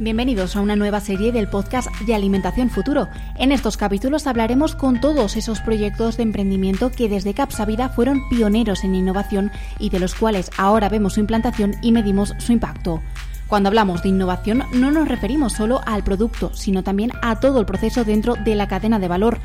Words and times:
Bienvenidos 0.00 0.56
a 0.56 0.62
una 0.62 0.76
nueva 0.76 0.98
serie 1.00 1.30
del 1.30 1.46
podcast 1.46 1.90
de 2.06 2.14
Alimentación 2.14 2.70
Futuro. 2.70 3.10
En 3.36 3.52
estos 3.52 3.76
capítulos 3.76 4.26
hablaremos 4.26 4.74
con 4.74 4.98
todos 4.98 5.36
esos 5.36 5.60
proyectos 5.60 6.16
de 6.16 6.22
emprendimiento 6.22 6.90
que 6.90 7.10
desde 7.10 7.34
Capsa 7.34 7.66
Vida 7.66 7.90
fueron 7.90 8.26
pioneros 8.30 8.82
en 8.82 8.94
innovación 8.94 9.52
y 9.78 9.90
de 9.90 10.00
los 10.00 10.14
cuales 10.14 10.50
ahora 10.56 10.88
vemos 10.88 11.12
su 11.12 11.20
implantación 11.20 11.74
y 11.82 11.92
medimos 11.92 12.32
su 12.38 12.52
impacto. 12.52 13.02
Cuando 13.46 13.68
hablamos 13.68 14.02
de 14.02 14.08
innovación 14.08 14.64
no 14.72 14.90
nos 14.90 15.06
referimos 15.06 15.52
solo 15.52 15.82
al 15.84 16.02
producto, 16.02 16.50
sino 16.54 16.82
también 16.82 17.12
a 17.20 17.38
todo 17.38 17.60
el 17.60 17.66
proceso 17.66 18.02
dentro 18.02 18.36
de 18.36 18.54
la 18.54 18.68
cadena 18.68 19.00
de 19.00 19.08
valor. 19.08 19.38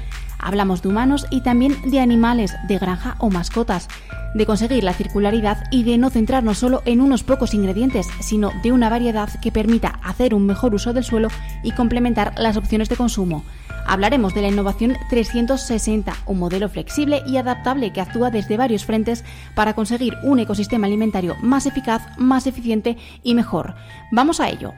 Hablamos 0.46 0.84
de 0.84 0.90
humanos 0.90 1.26
y 1.32 1.42
también 1.42 1.76
de 1.90 2.00
animales, 2.00 2.56
de 2.68 2.78
granja 2.78 3.16
o 3.18 3.32
mascotas, 3.32 3.88
de 4.36 4.46
conseguir 4.46 4.84
la 4.84 4.94
circularidad 4.94 5.64
y 5.72 5.82
de 5.82 5.98
no 5.98 6.12
centrarnos 6.12 6.60
solo 6.60 6.84
en 6.86 7.02
unos 7.02 7.24
pocos 7.24 7.56
ingredientes, 7.56 8.08
sino 8.20 8.52
de 8.62 8.72
una 8.72 8.92
variedad 8.92 9.28
que 9.42 9.52
permita 9.52 10.00
hacer 10.04 10.36
un 10.36 10.46
mejor 10.46 10.76
uso 10.76 10.94
del 10.94 11.04
suelo 11.04 11.30
y 11.64 11.72
complementar 11.72 12.36
las 12.38 12.58
opciones 12.58 12.90
de 12.90 12.96
consumo. 12.96 13.44
Hablaremos 13.88 14.36
de 14.36 14.44
la 14.44 14.50
innovación 14.50 14.96
360, 15.10 16.14
un 16.28 16.38
modelo 16.38 16.70
flexible 16.70 17.24
y 17.26 17.38
adaptable 17.38 17.92
que 17.92 18.02
actúa 18.02 18.30
desde 18.30 18.56
varios 18.56 18.86
frentes 18.86 19.24
para 19.56 19.74
conseguir 19.74 20.14
un 20.22 20.38
ecosistema 20.38 20.86
alimentario 20.86 21.36
más 21.42 21.66
eficaz, 21.66 22.04
más 22.20 22.46
eficiente 22.46 22.98
y 23.24 23.34
mejor. 23.34 23.74
Vamos 24.12 24.40
a 24.40 24.50
ello. 24.50 24.74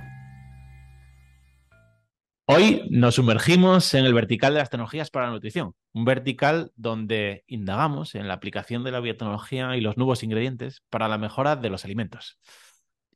Hoy 2.50 2.88
nos 2.90 3.16
sumergimos 3.16 3.94
en 3.94 4.06
el 4.06 4.14
vertical 4.14 4.54
de 4.54 4.60
las 4.60 4.70
tecnologías 4.70 5.12
para 5.12 5.26
la 5.26 5.34
nutrición, 5.34 5.76
un 5.94 6.06
vertical 6.06 6.72
donde 6.78 7.44
indagamos 7.46 8.16
en 8.16 8.30
la 8.30 8.36
aplicación 8.36 8.86
de 8.86 8.92
la 8.92 9.02
biotecnología 9.02 9.76
y 9.76 9.82
los 9.82 9.98
nuevos 9.98 10.24
ingredientes 10.24 10.82
para 10.90 11.10
la 11.10 11.18
mejora 11.18 11.58
de 11.58 11.70
los 11.70 11.84
alimentos. 11.84 12.40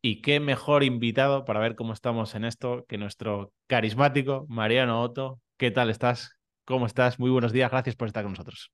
Y 0.02 0.22
qué 0.22 0.42
mejor 0.42 0.84
invitado 0.84 1.46
para 1.46 1.62
ver 1.62 1.76
cómo 1.76 1.94
estamos 1.94 2.36
en 2.36 2.44
esto 2.44 2.86
que 2.90 2.98
nuestro 2.98 3.54
carismático 3.68 4.46
Mariano 4.50 5.02
Otto, 5.02 5.40
¿Qué 5.62 5.70
tal 5.70 5.92
estás? 5.92 6.40
¿Cómo 6.66 6.88
estás? 6.88 7.20
Muy 7.20 7.30
buenos 7.30 7.54
días, 7.54 7.70
gracias 7.70 7.96
por 7.96 8.08
estar 8.08 8.24
con 8.24 8.32
nosotros. 8.32 8.74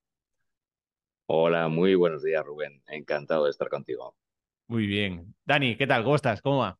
Hola, 1.26 1.68
muy 1.68 1.96
buenos 1.96 2.24
días, 2.24 2.46
Rubén. 2.46 2.82
Encantado 2.88 3.44
de 3.44 3.52
estar 3.52 3.68
contigo. 3.68 4.16
Muy 4.68 4.88
bien. 4.88 5.36
Dani, 5.46 5.76
¿qué 5.76 5.86
tal? 5.86 6.04
¿Cómo 6.04 6.16
estás? 6.16 6.42
¿Cómo 6.42 6.60
va? 6.60 6.80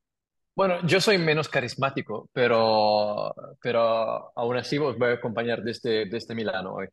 Bueno, 0.58 0.84
yo 0.88 1.00
soy 1.00 1.20
menos 1.20 1.50
carismático, 1.50 2.32
pero, 2.34 3.32
pero 3.62 4.32
aún 4.36 4.58
así 4.58 4.80
os 4.80 4.98
voy 4.98 5.10
a 5.10 5.14
acompañar 5.14 5.62
desde, 5.62 6.08
desde 6.08 6.34
Milano 6.34 6.74
hoy. 6.74 6.88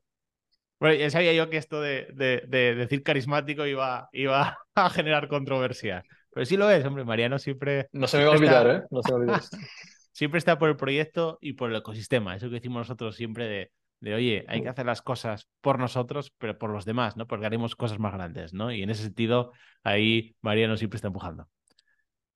Bueno, 0.79 0.97
ya 0.97 1.09
sabía 1.09 1.33
yo 1.33 1.49
que 1.49 1.57
esto 1.57 1.81
de, 1.81 2.07
decir 2.15 3.03
carismático 3.03 3.65
iba, 3.65 4.11
iba 4.13 4.59
a 4.75 4.91
generar 4.91 5.29
controversia. 5.29 6.05
Pero 6.31 6.45
sí 6.45 6.59
lo 6.59 6.69
es, 6.69 6.85
hombre. 6.85 7.07
Mariano 7.07 7.39
siempre. 7.39 7.89
No 7.93 8.07
se 8.07 8.19
me 8.19 8.25
va 8.25 8.35
a 8.35 8.37
olvidar, 8.37 8.67
¿eh? 8.69 8.83
No 8.91 9.01
se 9.03 9.15
me 9.15 9.19
va 9.19 9.33
a 9.33 9.37
olvidar 9.37 9.43
siempre 10.13 10.37
está 10.37 10.59
por 10.59 10.69
el 10.69 10.77
proyecto 10.77 11.39
y 11.41 11.55
por 11.55 11.71
el 11.71 11.77
ecosistema. 11.77 12.37
Eso 12.37 12.49
que 12.49 12.57
decimos 12.57 12.81
nosotros 12.81 13.17
siempre 13.17 13.47
de, 13.47 13.73
de, 14.01 14.15
oye, 14.15 14.45
hay 14.47 14.61
que 14.61 14.69
hacer 14.69 14.85
las 14.85 15.01
cosas 15.01 15.49
por 15.63 15.79
nosotros, 15.79 16.35
pero 16.37 16.59
por 16.59 16.69
los 16.69 16.85
demás, 16.85 17.17
¿no? 17.17 17.27
Porque 17.27 17.47
haremos 17.47 17.77
cosas 17.77 17.99
más 17.99 18.13
grandes, 18.13 18.53
¿no? 18.53 18.71
Y 18.71 18.83
en 18.83 18.91
ese 18.91 19.05
sentido, 19.05 19.53
ahí 19.83 20.37
Mariano 20.43 20.77
siempre 20.77 20.97
está 20.97 21.09
empujando. 21.09 21.49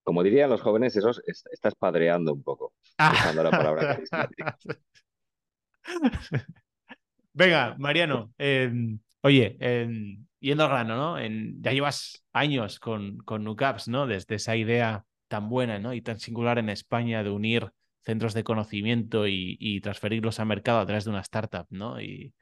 Como 0.08 0.22
dirían 0.22 0.48
los 0.48 0.62
jóvenes, 0.62 0.96
eso 0.96 1.10
estás 1.26 1.74
padreando 1.74 2.32
un 2.32 2.42
poco, 2.42 2.72
ah. 2.96 3.12
usando 3.12 3.42
la 3.42 3.50
palabra 3.50 4.00
Venga, 7.34 7.76
Mariano, 7.78 8.32
em, 8.38 8.98
oye, 9.20 9.58
em, 9.60 10.24
yendo 10.40 10.64
al 10.64 10.70
grano, 10.70 10.96
¿no? 10.96 11.18
ya 11.60 11.72
llevas 11.72 12.24
años 12.32 12.80
con, 12.80 13.18
con 13.18 13.44
NUCAPS, 13.44 13.88
¿no? 13.88 14.06
Desde 14.06 14.36
esa 14.36 14.56
idea 14.56 15.04
tan 15.28 15.50
buena 15.50 15.78
¿no? 15.78 15.92
y 15.92 16.00
tan 16.00 16.18
singular 16.18 16.58
en 16.58 16.70
España 16.70 17.22
de 17.22 17.28
unir 17.28 17.70
centros 18.00 18.32
de 18.32 18.44
conocimiento 18.44 19.26
y, 19.26 19.78
transferirlos 19.82 20.40
al 20.40 20.46
mercado 20.46 20.78
a 20.78 20.86
través 20.86 21.04
de 21.04 21.10
una 21.10 21.20
startup, 21.20 21.66
¿no? 21.68 22.00
Y, 22.00 22.32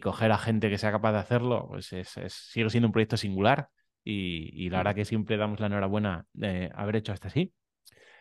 coger 0.00 0.30
a 0.30 0.38
gente 0.38 0.70
que 0.70 0.78
sea 0.78 0.92
capaz 0.92 1.10
de 1.10 1.18
hacerlo, 1.18 1.66
pues 1.66 1.92
es, 1.92 2.10
sigue 2.28 2.70
siendo 2.70 2.86
un 2.86 2.92
proyecto 2.92 3.16
singular 3.16 3.70
y, 4.10 4.70
la 4.70 4.78
verdad 4.78 4.94
que 4.94 5.04
siempre 5.04 5.36
damos 5.36 5.60
la 5.60 5.66
enhorabuena 5.66 6.24
de 6.32 6.70
haber 6.74 6.96
hecho 6.96 7.12
hasta 7.12 7.28
así. 7.28 7.52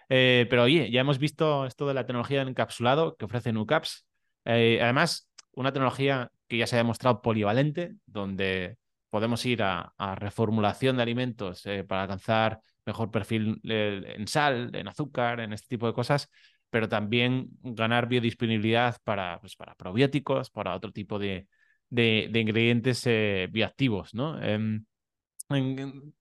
Eh, 0.09 0.45
pero 0.49 0.63
oye, 0.63 0.91
ya 0.91 1.01
hemos 1.01 1.17
visto 1.19 1.65
esto 1.65 1.87
de 1.87 1.93
la 1.93 2.05
tecnología 2.05 2.43
de 2.43 2.49
encapsulado 2.49 3.15
que 3.15 3.25
ofrece 3.25 3.53
NUCAPS. 3.53 4.05
Eh, 4.45 4.79
además, 4.81 5.29
una 5.53 5.71
tecnología 5.71 6.31
que 6.47 6.57
ya 6.57 6.67
se 6.67 6.75
ha 6.75 6.79
demostrado 6.79 7.21
polivalente, 7.21 7.95
donde 8.05 8.77
podemos 9.09 9.45
ir 9.45 9.63
a, 9.63 9.93
reformulación 10.15 10.97
de 10.97 11.03
alimentos 11.03 11.65
eh, 11.65 11.83
para 11.83 12.03
alcanzar 12.03 12.59
mejor 12.85 13.11
perfil 13.11 13.59
en 13.63 14.27
sal, 14.27 14.71
en 14.73 14.87
azúcar, 14.87 15.39
en 15.39 15.53
este 15.53 15.67
tipo 15.67 15.87
de 15.87 15.93
cosas, 15.93 16.29
pero 16.69 16.87
también 16.87 17.49
ganar 17.61 18.07
biodisponibilidad 18.07 18.97
para, 19.03 19.39
pues, 19.39 19.55
para 19.55 19.75
probióticos, 19.75 20.49
para 20.49 20.75
otro 20.75 20.91
tipo 20.91 21.19
de, 21.19 21.47
de, 21.89 22.29
ingredientes 22.33 23.05
eh, 23.05 23.47
bioactivos, 23.51 24.13
¿no? 24.13 24.37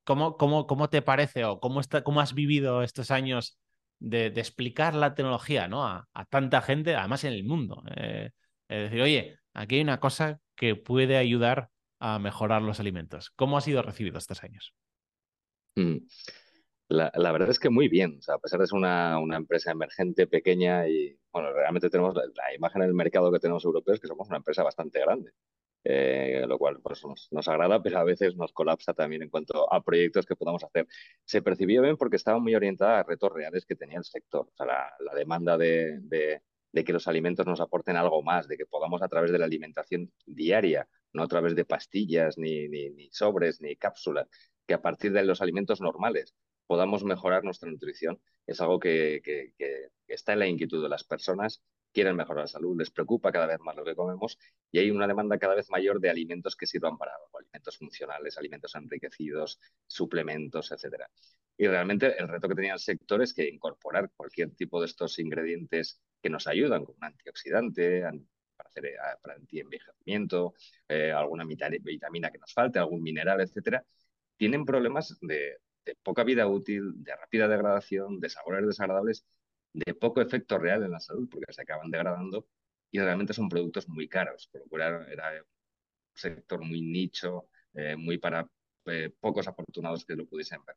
¿Cómo, 0.04 0.36
cómo, 0.36 0.66
cómo, 0.66 0.90
te 0.90 1.02
parece 1.02 1.44
o 1.44 1.60
cómo, 1.60 1.80
está, 1.80 2.02
cómo 2.02 2.20
has 2.20 2.34
vivido 2.34 2.82
estos 2.82 3.10
años 3.10 3.58
de, 3.98 4.26
explicar 4.26 4.94
la 4.94 5.14
tecnología 5.14 5.68
¿no? 5.68 5.86
a, 5.86 6.08
tanta 6.30 6.62
gente, 6.62 6.94
además 6.94 7.24
en 7.24 7.32
el 7.32 7.44
mundo? 7.44 7.82
Eh, 7.96 8.30
es 8.68 8.82
decir, 8.84 9.00
oye, 9.00 9.38
aquí 9.54 9.76
hay 9.76 9.82
una 9.82 10.00
cosa 10.00 10.40
que 10.54 10.74
puede 10.74 11.16
ayudar 11.16 11.70
a 11.98 12.18
mejorar 12.18 12.62
los 12.62 12.80
alimentos. 12.80 13.30
¿Cómo 13.30 13.56
ha 13.56 13.60
sido 13.60 13.82
recibido 13.82 14.18
estos 14.18 14.42
años? 14.42 14.74
Mm. 15.76 15.98
La, 16.88 17.32
verdad 17.32 17.50
es 17.50 17.58
que 17.58 17.68
muy 17.68 17.88
bien, 17.88 18.20
a 18.28 18.38
pesar 18.38 18.60
de 18.60 18.66
ser 18.68 18.76
una, 18.76 19.18
empresa 19.36 19.72
emergente, 19.72 20.28
pequeña 20.28 20.86
y, 20.86 21.18
bueno, 21.32 21.52
realmente 21.52 21.90
tenemos 21.90 22.14
la, 22.14 22.54
imagen 22.54 22.82
del 22.82 22.94
mercado 22.94 23.32
que 23.32 23.40
tenemos 23.40 23.64
europeos 23.64 23.98
que 23.98 24.06
somos 24.06 24.28
una 24.28 24.36
empresa 24.36 24.62
bastante 24.62 25.00
grande, 25.00 25.32
eh, 25.88 26.44
lo 26.48 26.58
cual 26.58 26.80
pues, 26.82 27.04
nos, 27.04 27.28
nos, 27.30 27.46
agrada, 27.46 27.80
pero 27.80 27.98
a 27.98 28.04
veces 28.04 28.34
nos 28.34 28.52
colapsa 28.52 28.92
también 28.92 29.22
en 29.22 29.30
cuanto 29.30 29.72
a 29.72 29.84
proyectos 29.84 30.26
que 30.26 30.34
podamos 30.34 30.64
hacer. 30.64 30.88
Se 31.24 31.42
percibió 31.42 31.80
bien 31.82 31.96
porque 31.96 32.16
estaba 32.16 32.40
muy 32.40 32.56
orientada 32.56 32.98
a 32.98 33.02
retos 33.04 33.32
reales 33.32 33.64
que 33.64 33.76
tenía 33.76 33.98
el 33.98 34.04
sector, 34.04 34.48
o 34.52 34.56
sea, 34.56 34.66
la, 34.66 34.92
la 34.98 35.14
demanda 35.14 35.56
de, 35.56 36.00
de, 36.02 36.42
que 36.84 36.92
los 36.92 37.06
alimentos 37.06 37.46
nos 37.46 37.60
aporten 37.60 37.96
algo 37.96 38.20
más, 38.22 38.48
de 38.48 38.56
que 38.56 38.66
podamos 38.66 39.00
a 39.02 39.08
través 39.08 39.30
de 39.30 39.38
la 39.38 39.44
alimentación 39.44 40.12
diaria, 40.26 40.88
no 41.12 41.22
a 41.22 41.28
través 41.28 41.54
de 41.54 41.64
pastillas, 41.64 42.36
ni, 42.36 42.68
ni, 42.68 42.90
ni 42.90 43.08
sobres, 43.12 43.60
ni 43.60 43.76
cápsulas, 43.76 44.28
que 44.66 44.74
a 44.74 44.82
partir 44.82 45.12
de 45.12 45.22
los 45.22 45.40
alimentos 45.40 45.80
normales 45.80 46.34
podamos 46.66 47.04
mejorar 47.04 47.44
nuestra 47.44 47.70
nutrición. 47.70 48.20
Es 48.46 48.60
algo 48.60 48.80
que, 48.80 49.22
está 50.08 50.32
en 50.32 50.38
la 50.40 50.48
inquietud 50.48 50.82
de 50.82 50.88
las 50.88 51.04
personas, 51.04 51.62
quieren 51.96 52.14
mejorar 52.14 52.42
la 52.42 52.46
salud, 52.46 52.76
les 52.78 52.90
preocupa 52.90 53.32
cada 53.32 53.46
vez 53.46 53.58
más 53.60 53.74
lo 53.74 53.82
que 53.82 53.94
comemos 53.94 54.38
y 54.70 54.80
hay 54.80 54.90
una 54.90 55.06
demanda 55.06 55.38
cada 55.38 55.54
vez 55.54 55.70
mayor 55.70 55.98
de 55.98 56.10
alimentos 56.10 56.54
que 56.54 56.66
sirvan 56.66 56.98
para 56.98 57.14
algo, 57.14 57.38
alimentos 57.38 57.78
funcionales, 57.78 58.36
alimentos 58.36 58.74
enriquecidos, 58.74 59.58
suplementos, 59.86 60.70
etc. 60.72 61.04
Y 61.56 61.66
realmente 61.66 62.14
el 62.18 62.28
reto 62.28 62.48
que 62.50 62.54
tenía 62.54 62.74
el 62.74 62.80
sector 62.80 63.22
es 63.22 63.32
que 63.32 63.48
incorporar 63.48 64.10
cualquier 64.14 64.50
tipo 64.50 64.78
de 64.78 64.88
estos 64.88 65.18
ingredientes 65.18 66.02
que 66.20 66.28
nos 66.28 66.46
ayudan, 66.46 66.84
como 66.84 66.98
un 66.98 67.04
antioxidante, 67.04 68.02
para, 68.02 68.68
hacer, 68.68 68.84
eh, 68.84 68.96
para 69.22 69.36
antienvejecimiento, 69.36 70.52
eh, 70.86 71.12
alguna 71.12 71.46
vitamina 71.46 72.30
que 72.30 72.38
nos 72.38 72.52
falte, 72.52 72.78
algún 72.78 73.02
mineral, 73.02 73.40
etcétera, 73.40 73.82
tienen 74.36 74.66
problemas 74.66 75.16
de, 75.22 75.60
de 75.86 75.96
poca 76.02 76.24
vida 76.24 76.46
útil, 76.46 76.92
de 77.02 77.16
rápida 77.16 77.48
degradación, 77.48 78.20
de 78.20 78.28
sabores 78.28 78.66
desagradables, 78.66 79.24
de 79.84 79.94
poco 79.94 80.22
efecto 80.22 80.58
real 80.58 80.82
en 80.84 80.92
la 80.92 81.00
salud, 81.00 81.28
porque 81.30 81.52
se 81.52 81.62
acaban 81.62 81.90
degradando 81.90 82.48
y 82.90 82.98
realmente 82.98 83.34
son 83.34 83.48
productos 83.48 83.88
muy 83.88 84.08
caros, 84.08 84.48
por 84.50 84.62
lo 84.62 84.68
cual 84.68 85.06
era, 85.10 85.32
un 85.34 85.46
sector 86.14 86.64
muy 86.64 86.80
nicho, 86.80 87.50
eh, 87.74 87.94
muy 87.94 88.16
para 88.16 88.48
eh, 88.86 89.10
pocos 89.20 89.46
afortunados 89.46 90.04
que 90.06 90.16
lo 90.16 90.26
pudiesen 90.26 90.64
ver. 90.64 90.76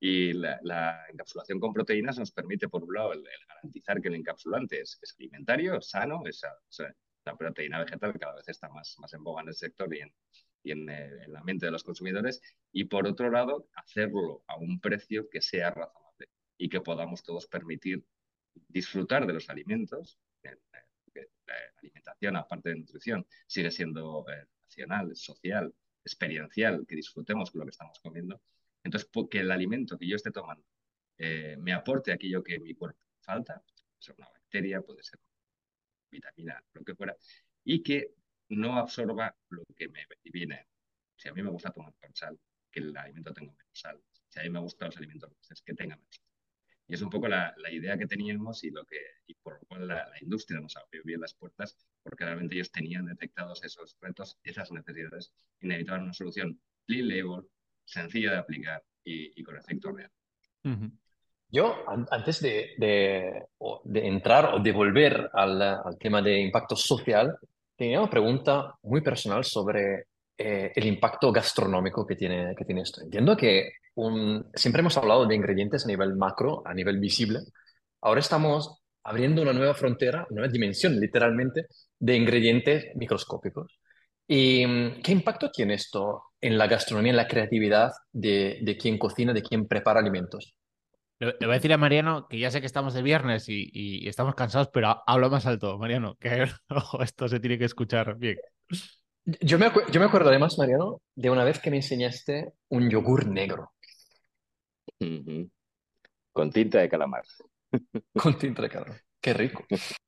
Y 0.00 0.32
la, 0.32 1.06
encapsulación 1.10 1.60
con 1.60 1.72
proteínas 1.74 2.18
nos 2.18 2.30
permite, 2.30 2.68
por 2.68 2.84
un 2.84 2.94
lado, 2.94 3.12
el, 3.12 3.24
garantizar 3.46 4.00
que 4.00 4.08
el 4.08 4.14
encapsulante 4.14 4.80
es, 4.80 4.98
alimentario, 5.18 5.80
sano, 5.82 6.22
esa, 6.26 6.48
la 7.26 7.36
proteína 7.36 7.80
vegetal 7.84 8.18
cada 8.18 8.36
vez 8.36 8.48
está 8.48 8.68
más, 8.70 8.96
más 8.98 9.12
en 9.12 9.22
boga 9.22 9.42
en 9.42 9.48
el 9.48 9.54
sector 9.54 9.94
y 9.94 10.00
en, 10.00 10.14
y 10.62 10.72
en, 10.72 10.86
la 11.32 11.42
mente 11.42 11.66
de 11.66 11.72
los 11.72 11.84
consumidores, 11.84 12.40
y 12.72 12.84
por 12.84 13.06
otro 13.06 13.30
lado, 13.30 13.68
hacerlo 13.74 14.42
a 14.46 14.56
un 14.56 14.80
precio 14.80 15.28
que 15.28 15.42
sea 15.42 15.70
razonable 15.70 16.28
y 16.56 16.68
que 16.68 16.80
podamos 16.80 17.22
todos 17.22 17.46
permitir 17.46 18.04
disfrutar 18.68 19.26
de 19.26 19.32
los 19.32 19.48
alimentos. 19.50 20.18
La 20.42 21.54
alimentación, 21.82 22.36
aparte 22.36 22.70
de 22.70 22.76
nutrición, 22.76 23.26
sigue 23.46 23.70
siendo 23.70 24.24
eh, 24.30 24.46
nacional, 24.62 25.14
social, 25.14 25.74
experiencial, 26.04 26.84
que 26.86 26.96
disfrutemos 26.96 27.50
con 27.50 27.60
lo 27.60 27.66
que 27.66 27.70
estamos 27.70 27.98
comiendo. 28.00 28.40
Entonces, 28.82 29.08
que 29.30 29.40
el 29.40 29.50
alimento 29.50 29.96
que 29.98 30.08
yo 30.08 30.16
esté 30.16 30.30
tomando 30.30 30.64
eh, 31.18 31.56
me 31.58 31.72
aporte 31.72 32.12
aquello 32.12 32.42
que 32.42 32.58
mi 32.58 32.74
cuerpo 32.74 33.00
falta, 33.20 33.62
puede 33.62 33.82
ser 33.98 34.14
una 34.18 34.28
bacteria, 34.28 34.80
puede 34.82 35.02
ser 35.02 35.20
vitamina, 36.10 36.62
lo 36.72 36.84
que 36.84 36.94
fuera, 36.94 37.16
y 37.64 37.82
que 37.82 38.14
no 38.50 38.76
absorba 38.76 39.34
lo 39.48 39.62
que 39.76 39.88
me 39.88 40.06
viene. 40.24 40.66
Si 41.16 41.28
a 41.28 41.32
mí 41.32 41.42
me 41.42 41.50
gusta 41.50 41.70
tomar 41.70 41.94
sal, 42.12 42.38
que 42.70 42.80
el 42.80 42.96
alimento 42.96 43.32
tenga 43.32 43.52
menos 43.52 43.78
sal. 43.78 44.00
Si 44.28 44.40
a 44.40 44.42
mí 44.42 44.50
me 44.50 44.60
gustan 44.60 44.86
los 44.88 44.96
alimentos 44.96 45.30
dulces, 45.30 45.62
que 45.62 45.74
tenga 45.74 45.96
menos 45.96 46.16
sal. 46.16 46.33
Y 46.86 46.94
es 46.94 47.02
un 47.02 47.10
poco 47.10 47.28
la, 47.28 47.54
idea 47.70 47.96
que 47.96 48.06
teníamos 48.06 48.62
y, 48.64 48.70
lo 48.70 48.84
que, 48.84 48.98
y 49.26 49.34
por 49.34 49.54
lo 49.54 49.66
cual 49.66 49.88
la, 49.88 50.06
industria 50.20 50.60
nos 50.60 50.76
abrió 50.76 51.02
bien 51.04 51.20
las 51.20 51.34
puertas, 51.34 51.76
porque 52.02 52.24
realmente 52.24 52.54
ellos 52.54 52.70
tenían 52.70 53.06
detectados 53.06 53.64
esos 53.64 53.96
retos, 54.00 54.38
esas 54.42 54.70
necesidades, 54.70 55.32
y 55.60 55.66
necesitaban 55.66 56.02
una 56.02 56.12
solución 56.12 56.60
clean 56.86 57.08
label, 57.08 57.46
sencilla 57.84 58.32
de 58.32 58.38
aplicar 58.38 58.82
y, 59.02 59.42
con 59.42 59.56
efecto 59.56 59.92
real. 59.92 60.10
Yo, 61.48 61.84
antes 62.10 62.40
de, 62.40 62.74
de, 62.78 64.06
entrar 64.06 64.54
o 64.54 64.60
de 64.60 64.72
volver 64.72 65.30
al, 65.32 65.62
al, 65.62 65.98
tema 65.98 66.20
de 66.20 66.40
impacto 66.40 66.74
social, 66.76 67.38
tenía 67.76 68.00
una 68.00 68.10
pregunta 68.10 68.74
muy 68.82 69.00
personal 69.00 69.44
sobre 69.44 70.06
eh, 70.36 70.72
el 70.74 70.86
impacto 70.86 71.30
gastronómico 71.32 72.06
que 72.06 72.16
tiene, 72.16 72.54
que 72.56 72.64
tiene 72.64 72.82
esto. 72.82 73.02
Entiendo 73.02 73.36
que 73.36 73.70
un, 73.94 74.50
siempre 74.54 74.80
hemos 74.80 74.96
hablado 74.96 75.26
de 75.26 75.34
ingredientes 75.34 75.84
a 75.84 75.88
nivel 75.88 76.16
macro, 76.16 76.62
a 76.64 76.74
nivel 76.74 76.98
visible. 76.98 77.40
Ahora 78.00 78.20
estamos 78.20 78.82
abriendo 79.04 79.42
una 79.42 79.52
nueva 79.52 79.74
frontera, 79.74 80.26
una 80.30 80.40
nueva 80.40 80.52
dimensión, 80.52 80.98
literalmente, 80.98 81.66
de 81.98 82.16
ingredientes 82.16 82.86
microscópicos. 82.96 83.78
¿Y 84.26 84.66
mm, 84.66 85.02
qué 85.02 85.12
impacto 85.12 85.50
tiene 85.50 85.74
esto 85.74 86.22
en 86.40 86.58
la 86.58 86.66
gastronomía, 86.66 87.10
en 87.10 87.16
la 87.16 87.28
creatividad 87.28 87.92
de, 88.12 88.58
de 88.62 88.76
quien 88.76 88.98
cocina, 88.98 89.32
de 89.32 89.42
quien 89.42 89.68
prepara 89.68 90.00
alimentos? 90.00 90.56
Le, 91.20 91.32
voy 91.40 91.50
a 91.50 91.54
decir 91.54 91.72
a 91.72 91.78
Mariano 91.78 92.26
que 92.28 92.38
ya 92.38 92.50
sé 92.50 92.60
que 92.60 92.66
estamos 92.66 92.92
de 92.92 93.02
viernes 93.02 93.48
y, 93.48 93.70
y, 93.72 94.08
estamos 94.08 94.34
cansados, 94.34 94.68
pero 94.72 95.02
hablo 95.06 95.30
más 95.30 95.46
alto, 95.46 95.78
Mariano, 95.78 96.16
que 96.16 96.46
esto 97.00 97.28
se 97.28 97.40
tiene 97.40 97.58
que 97.58 97.66
escuchar 97.66 98.16
bien. 98.16 98.36
Yo 99.24 99.58
me, 99.58 99.70
yo 99.90 100.00
me 100.00 100.06
acuerdo 100.06 100.28
además, 100.28 100.58
Mariano, 100.58 101.00
de 101.14 101.30
una 101.30 101.44
vez 101.44 101.58
que 101.58 101.70
me 101.70 101.76
enseñaste 101.76 102.52
un 102.68 102.90
yogur 102.90 103.26
negro. 103.26 103.72
Con 106.32 106.50
tinta 106.50 106.80
de 106.80 106.88
calamar. 106.88 107.24
Con 108.14 108.38
tinta 108.38 108.62
de 108.62 108.68
calamar. 108.68 109.00
Qué 109.20 109.34
rico. 109.34 109.64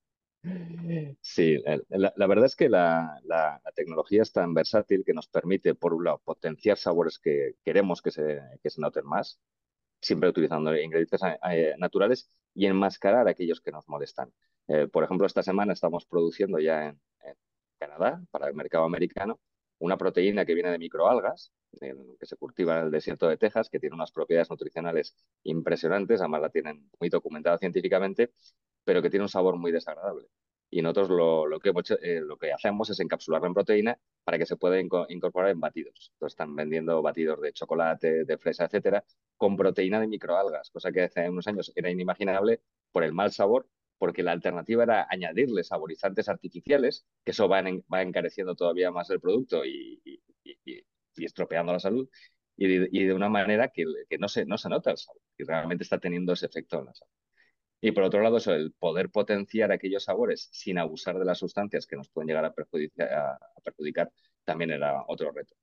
Sí, 1.20 1.58
la, 1.88 2.26
verdad 2.28 2.44
es 2.44 2.54
que 2.54 2.68
la, 2.68 3.20
la, 3.24 3.60
tecnología 3.74 4.22
es 4.22 4.30
tan 4.30 4.54
versátil 4.54 5.02
que 5.04 5.12
nos 5.12 5.26
permite, 5.26 5.74
por 5.74 5.92
un 5.92 6.04
lado, 6.04 6.22
potenciar 6.24 6.76
sabores 6.78 7.19
que 7.19 7.56
queremos 7.64 8.00
que 8.00 8.12
se, 8.12 8.40
que 8.62 8.70
se 8.70 8.80
noten 8.80 9.06
más, 9.06 9.40
siempre 10.00 10.28
utilizando 10.28 10.76
ingredientes 10.76 11.20
eh, 11.50 11.74
naturales, 11.78 12.30
y 12.54 12.66
enmascarar 12.66 13.26
aquellos 13.26 13.60
que 13.60 13.72
nos 13.72 13.88
molestan. 13.88 14.32
Eh, 14.69 14.86
por 14.86 15.02
ejemplo, 15.02 15.26
esta 15.26 15.42
semana 15.42 15.72
estamos 15.72 16.06
produciendo 16.06 16.60
ya 16.60 16.90
en, 16.90 17.00
Canadá, 17.78 18.23
para 18.31 18.49
el 18.49 18.55
mercado 18.55 18.84
americano, 18.84 19.40
una 19.78 19.96
proteína 19.96 20.44
que 20.44 20.55
viene 20.55 20.70
de 20.70 20.78
microalgas, 20.78 21.52
que 21.78 22.26
se 22.26 22.37
cultiva 22.37 22.78
en 22.78 22.87
el 22.87 22.90
desierto 22.90 23.28
de 23.28 23.37
Texas, 23.37 23.69
que 23.69 23.78
tiene 23.78 23.94
unas 23.94 24.12
propiedades 24.12 24.50
nutricionales 24.50 25.14
impresionantes, 25.44 26.20
además 26.20 26.43
la 26.43 26.50
tienen 26.50 26.90
muy 26.99 27.11
documentada 27.11 27.58
científicamente, 27.58 28.32
pero 28.84 29.02
que 29.02 29.11
tiene 29.11 29.25
un 29.25 29.28
sabor 29.28 29.56
muy 29.56 29.73
desagradable. 29.73 30.28
Y 30.70 30.82
nosotros 30.82 31.11
lo, 31.11 31.61
que, 31.61 31.73
eh, 32.02 32.20
lo 32.20 32.37
que 32.38 32.52
hacemos 32.52 32.90
es 32.90 32.99
encapsularla 32.99 33.46
en 33.49 33.55
proteína 33.55 33.99
para 34.25 34.38
que 34.38 34.46
se 34.46 34.56
pueda 34.56 34.81
incorporar 34.81 35.50
en 35.50 35.61
batidos. 35.61 36.11
Entonces 36.14 36.32
están 36.32 36.56
vendiendo 36.56 37.00
batidos 37.02 37.40
de 37.40 37.52
chocolate, 37.52 38.25
de 38.25 38.38
fresa, 38.38 38.64
etcétera, 38.64 39.05
con 39.37 39.56
proteína 39.56 40.00
de 40.00 40.08
microalgas, 40.08 40.70
cosa 40.70 40.90
que 40.90 41.02
hace 41.02 41.29
unos 41.29 41.46
años 41.46 41.72
era 41.76 41.90
inimaginable 41.90 42.62
por 42.90 43.05
el 43.05 43.12
mal 43.12 43.31
sabor 43.31 43.69
porque 43.98 44.22
la 44.22 44.32
alternativa 44.32 44.84
era 44.84 45.06
añadirle 45.10 45.64
saborizantes 45.64 46.28
artificiales, 46.28 47.06
que 47.25 47.32
eso 47.32 47.48
va, 47.48 47.60
encareciendo 48.02 48.54
todavía 48.54 48.90
más 48.90 49.10
el 49.10 49.20
producto 49.20 49.64
y, 49.64 50.00
estropeando 51.16 51.72
la 51.72 51.81
salud, 51.81 52.08
y 52.56 53.04
de, 53.04 53.14
una 53.14 53.28
manera 53.28 53.69
que, 53.69 53.84
no, 54.19 54.28
se, 54.28 54.46
no 54.46 54.58
se 54.58 54.69
nota 54.69 54.90
el 54.90 54.96
sabor, 54.98 55.22
y 55.38 55.44
realmente 55.44 55.84
está 55.84 55.98
teniendo 55.98 56.32
ese 56.32 56.46
efecto 56.46 56.78
en 56.78 56.87
la 56.87 56.94
salud. 56.94 57.12
Y 57.81 57.93
por 57.93 58.04
otro 58.04 58.22
lado, 58.22 58.38
eso, 58.38 58.54
el 58.54 58.72
poder 58.72 59.10
potenciar 59.10 59.70
aquellos 59.72 60.04
sabores 60.04 60.48
sin 60.52 60.78
abusar 60.78 61.19
de 61.19 61.25
las 61.25 61.38
sustancias 61.38 61.87
que 61.87 61.96
nos 61.96 62.08
pueden 62.08 62.28
llegar 62.28 62.44
a 62.46 62.54
perjudicar 62.54 64.10
también 64.44 64.70
era 64.70 65.04
otro 65.08 65.31
reto 65.32 65.54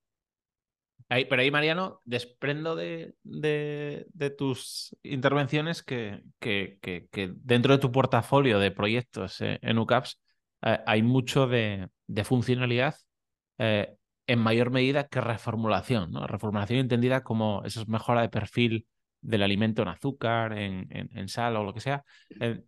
pero 1.29 1.41
ahí, 1.41 1.51
Mariano, 1.51 2.01
desprendo 2.05 2.75
de, 2.75 3.15
tus 4.37 4.95
intervenciones 5.03 5.83
que, 5.83 6.23
dentro 7.43 7.73
de 7.73 7.79
tu 7.79 7.91
portafolio 7.91 8.59
de 8.59 8.71
proyectos 8.71 9.41
eh, 9.41 9.59
en 9.61 9.77
UCAPS 9.77 10.19
eh, 10.65 10.79
hay 10.85 11.03
mucho 11.03 11.47
de, 11.47 11.89
funcionalidad 12.23 12.95
eh, 13.57 13.95
en 14.27 14.39
mayor 14.39 14.71
medida 14.71 15.07
que 15.07 15.21
reformulación, 15.21 16.11
¿no? 16.11 16.25
Reformulación 16.25 16.79
entendida 16.79 17.23
como 17.23 17.61
esa 17.65 17.83
mejora 17.85 18.21
de 18.21 18.29
perfil 18.29 18.87
del 19.21 19.43
alimento 19.43 19.81
en 19.81 19.89
azúcar, 19.89 20.57
en, 20.57 21.29
sal 21.29 21.55
o 21.55 21.63
lo 21.63 21.73
que 21.73 21.79
sea. 21.79 22.03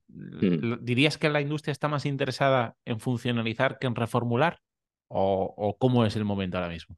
Mm. 0.07 0.83
¿Dirías 0.83 1.18
que 1.18 1.30
la 1.30 1.41
industria 1.41 1.71
está 1.74 1.88
más 1.88 2.06
interesada 2.06 2.75
en 2.86 3.00
funcionalizar 3.00 3.77
que 3.80 3.88
en 3.88 3.95
reformular? 3.95 4.59
o 5.07 5.77
cómo 5.80 6.03
es 6.06 6.15
el 6.15 6.25
momento 6.25 6.57
ahora 6.57 6.69
mismo? 6.69 6.98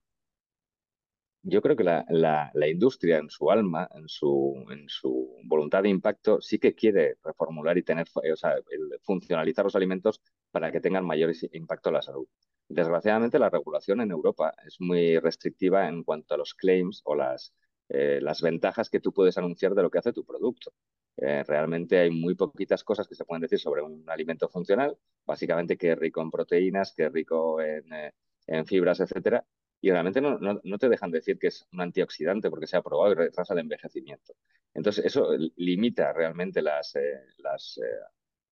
Yo 1.49 1.61
creo 1.61 1.75
que 1.77 1.83
la, 1.83 2.51
industria 2.69 3.17
en 3.19 3.29
su 3.29 3.49
alma, 3.49 3.89
en 3.95 4.09
su, 4.09 5.33
voluntad 5.45 5.83
de 5.83 5.89
impacto, 5.89 6.41
sí 6.41 6.59
que 6.59 6.75
quiere 6.75 7.15
reformular 7.23 7.77
y 7.77 7.83
tener, 7.83 8.07
o 8.13 8.35
sea, 8.35 8.55
funcionalizar 9.03 9.63
los 9.63 9.75
alimentos 9.75 10.21
para 10.51 10.71
que 10.71 10.81
tengan 10.81 11.05
mayor 11.05 11.31
impacto 11.53 11.89
en 11.89 11.93
la 11.93 12.01
salud. 12.01 12.27
Desgraciadamente, 12.67 13.39
la 13.39 13.49
regulación 13.49 14.01
en 14.01 14.11
Europa 14.11 14.53
es 14.65 14.75
muy 14.81 15.19
restrictiva 15.19 15.87
en 15.87 16.03
cuanto 16.03 16.33
a 16.33 16.37
los 16.37 16.53
claims 16.53 17.01
o 17.05 17.15
las, 17.15 17.53
eh, 17.87 18.19
las 18.21 18.41
ventajas 18.41 18.89
que 18.89 18.99
tú 18.99 19.13
puedes 19.13 19.37
anunciar 19.37 19.73
de 19.73 19.83
lo 19.83 19.89
que 19.89 19.99
hace 19.99 20.11
tu 20.11 20.25
producto. 20.25 20.73
Eh, 21.15 21.43
realmente 21.47 21.97
hay 21.97 22.11
muy 22.11 22.35
poquitas 22.35 22.83
cosas 22.83 23.07
que 23.07 23.15
se 23.15 23.23
pueden 23.23 23.41
decir 23.41 23.59
sobre 23.59 23.81
un 23.81 24.03
alimento 24.09 24.49
funcional, 24.49 24.97
básicamente 25.25 25.77
que 25.77 25.93
es 25.93 25.97
rico 25.97 26.21
en 26.21 26.29
proteínas, 26.29 26.93
que 26.93 27.05
es 27.05 27.11
rico 27.13 27.61
en, 27.61 27.91
eh, 27.93 28.13
en 28.47 28.65
fibras, 28.65 28.99
etcétera, 28.99 29.45
y 29.81 29.91
realmente 29.91 30.21
no, 30.21 30.39
no, 30.39 30.77
te 30.77 30.89
dejan 30.89 31.11
decir 31.11 31.37
que 31.37 31.47
es 31.47 31.67
un 31.71 31.81
antioxidante 31.81 32.49
porque 32.49 32.67
se 32.67 32.77
ha 32.77 32.81
probado 32.81 33.11
y 33.11 33.15
retrasa 33.15 33.53
el 33.53 33.59
envejecimiento. 33.59 34.33
Entonces, 34.73 35.05
eso 35.05 35.29
limita 35.55 36.13
realmente 36.13 36.61
las, 36.61 36.95
eh, 36.95 37.21
las, 37.37 37.77
eh, 37.77 37.99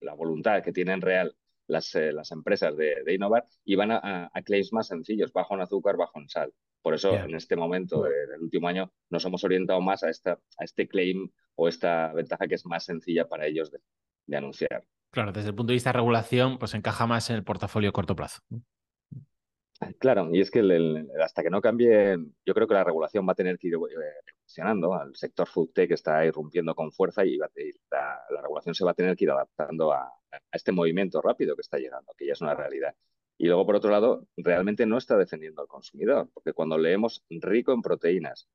la 0.02 0.14
voluntad 0.14 0.62
que 0.64 0.72
tienen 0.72 1.02
real 1.02 1.36
las, 1.68 1.96
eh, 1.96 2.12
las 2.12 2.32
empresas 2.32 2.76
de, 2.78 3.14
innovar 3.14 3.44
y 3.64 3.76
van 3.76 3.92
a, 3.92 4.32
claims 4.44 4.72
más 4.74 4.88
sencillos, 4.88 5.34
bajo 5.34 5.56
en 5.56 5.62
azúcar, 5.62 5.98
bajo 5.98 6.20
en 6.20 6.30
sal. 6.30 6.54
Por 6.82 6.94
eso, 6.94 7.16
en 7.16 7.34
este 7.34 7.56
momento, 7.56 8.06
en 8.06 8.34
el 8.36 8.42
último 8.42 8.68
año, 8.68 8.92
nos 9.10 9.26
hemos 9.26 9.44
orientado 9.44 9.82
más 9.82 10.04
a, 10.04 10.10
esta, 10.12 10.34
a 10.34 10.64
este 10.64 10.88
claim 10.88 11.32
o 11.56 11.68
esta 11.68 12.14
ventaja 12.14 12.48
que 12.48 12.56
es 12.56 12.66
más 12.68 12.86
sencilla 12.86 13.28
para 13.28 13.48
ellos 13.48 13.72
de, 13.72 13.80
de 14.28 14.38
anunciar. 14.38 14.84
Claro, 15.10 15.32
desde 15.32 15.50
el 15.50 15.56
punto 15.56 15.72
de 15.72 15.76
vista 15.76 15.90
de 15.90 15.98
regulación, 15.98 16.60
pues 16.60 16.76
encaja 16.76 17.08
más 17.08 17.30
en 17.32 17.38
el 17.38 17.44
portafolio 17.44 17.90
a 17.90 17.94
corto 17.94 18.16
plazo. 18.16 18.42
Claro, 20.00 20.30
y 20.32 20.40
es 20.40 20.50
que 20.52 20.62
hasta 21.22 21.44
que 21.44 21.50
no 21.50 21.60
cambie, 21.62 22.18
yo 22.46 22.54
creo 22.54 22.68
que 22.68 22.74
la 22.74 22.84
regulación 22.84 23.28
va 23.28 23.34
a 23.34 23.36
tener 23.36 23.58
que 23.60 23.68
ir 23.68 23.74
evolucionando. 23.74 25.02
El 25.02 25.16
sector 25.16 25.48
food 25.48 25.72
tech 25.74 25.92
está 25.92 26.26
irrumpiendo 26.26 26.74
con 26.74 26.92
fuerza 26.94 27.26
y, 27.26 27.38
la, 27.38 27.52
regulación 28.42 28.74
se 28.74 28.86
va 28.86 28.92
a 28.92 28.94
tener 28.94 29.18
que 29.18 29.26
ir 29.26 29.32
adaptando 29.32 29.92
a, 29.92 30.12
este 30.52 30.72
movimiento 30.72 31.22
rápido 31.22 31.56
que 31.56 31.62
está 31.62 31.78
llegando, 31.78 32.14
que 32.18 32.26
ya 32.26 32.34
es 32.34 32.42
una 32.42 32.56
realidad. 32.56 32.96
Y 33.38 33.48
luego, 33.48 33.66
por 33.66 33.76
otro 33.76 33.92
lado, 33.92 34.28
realmente 34.38 34.86
no 34.86 34.98
está 34.98 35.18
defendiendo 35.18 35.62
al 35.62 35.68
consumidor, 35.68 36.30
porque 36.34 36.54
cuando 36.54 36.78
leemos 36.78 37.26
rico 37.30 37.74
en 37.74 37.82
proteínas, 37.82 38.48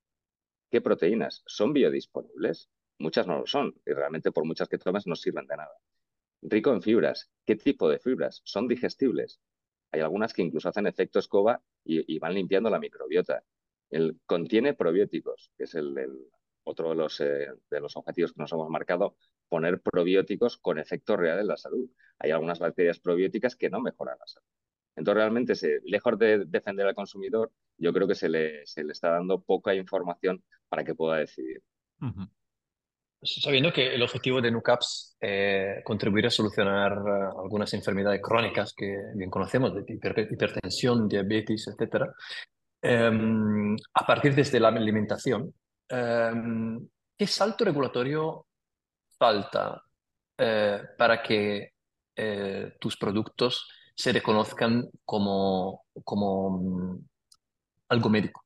¿qué 0.71 0.81
proteínas? 0.81 1.43
¿Son 1.47 1.75
biodisponibles? 1.75 2.71
Muchas 2.99 3.27
no 3.27 3.39
lo 3.39 3.47
son, 3.47 3.75
y 3.87 3.93
realmente 3.93 4.33
por 4.33 4.47
muchas 4.47 4.69
que 4.69 4.79
tomes 4.79 5.07
no 5.07 5.17
sirven 5.17 5.47
de 5.47 5.57
nada. 5.57 5.77
Rico 6.43 6.73
en 6.73 6.81
fibras, 6.81 7.31
¿qué 7.45 7.57
tipo 7.57 7.91
de 7.91 7.99
fibras? 7.99 8.41
¿Son 8.45 8.69
digestibles? 8.69 9.39
Hay 9.93 10.01
algunas 10.01 10.33
que 10.33 10.43
incluso 10.43 10.69
hacen 10.69 10.87
efecto 10.87 11.19
escoba 11.19 11.63
y, 11.85 12.19
van 12.19 12.35
limpiando 12.35 12.71
la 12.71 12.79
microbiota. 12.79 13.43
El, 13.91 14.21
contiene 14.27 14.75
probióticos, 14.75 15.51
que 15.57 15.65
es 15.65 15.75
el, 15.75 15.95
otro 16.63 16.91
de 16.91 16.95
los, 16.95 17.21
eh, 17.21 17.49
de 17.71 17.81
los 17.81 17.97
objetivos 17.97 18.33
que 18.33 18.41
nos 18.41 18.53
hemos 18.53 18.69
marcado, 18.71 19.17
poner 19.49 19.81
probióticos 19.81 20.59
con 20.59 20.79
efecto 20.79 21.17
real 21.17 21.41
en 21.41 21.49
la 21.49 21.57
salud. 21.57 21.91
Hay 22.19 22.31
algunas 22.31 22.59
bacterias 22.59 23.01
probióticas 23.01 23.57
que 23.57 23.71
no 23.71 23.81
mejoran 23.81 24.17
la 24.19 24.27
salud. 24.27 24.47
Entonces, 24.97 25.17
realmente, 25.17 25.55
se, 25.55 25.81
lejos 25.85 26.19
de 26.19 26.45
defender 26.45 26.87
al 26.87 26.95
consumidor, 26.95 27.53
yo 27.79 27.93
creo 27.93 28.07
que 28.07 28.15
se 28.15 28.29
le, 28.29 28.67
se 28.67 28.85
le 28.85 28.93
está 28.93 29.11
dando 29.11 29.41
poca 29.41 29.75
información 29.75 30.45
para 30.69 30.85
que 30.85 30.95
pueda 30.95 31.17
decidir. 31.17 31.63
Sabiendo 33.23 33.71
que 33.71 33.95
el 33.95 34.03
objetivo 34.03 34.41
de 34.41 34.51
NUCAPS 34.51 35.17
es 35.21 35.85
contribuir 35.85 36.27
a 36.27 36.31
solucionar 36.31 36.93
eh, 36.93 37.29
algunas 37.43 37.73
enfermedades 37.75 38.23
crónicas 38.23 38.73
que 38.75 38.97
bien 39.15 39.29
conocemos, 39.29 39.75
de 39.75 39.85
hipertensión, 40.31 41.07
diabetes, 41.07 41.69
etc., 41.69 42.07
em, 42.81 43.77
a 43.95 44.07
partir 44.07 44.35
desde 44.35 44.59
la 44.59 44.69
alimentación, 44.69 45.53
em, 45.89 46.89
¿qué 47.17 47.27
salto 47.27 47.65
regulatorio 47.67 48.47
falta 49.19 49.83
eh, 50.39 50.81
para 50.97 51.23
que 51.23 51.75
eh, 52.17 52.73
tus 52.81 52.97
productos 52.97 53.69
se 53.95 54.13
reconozcan 54.13 54.89
como, 55.05 55.85
como 56.05 56.51
mm, 56.51 56.99
algo 57.91 58.09
médico? 58.09 58.45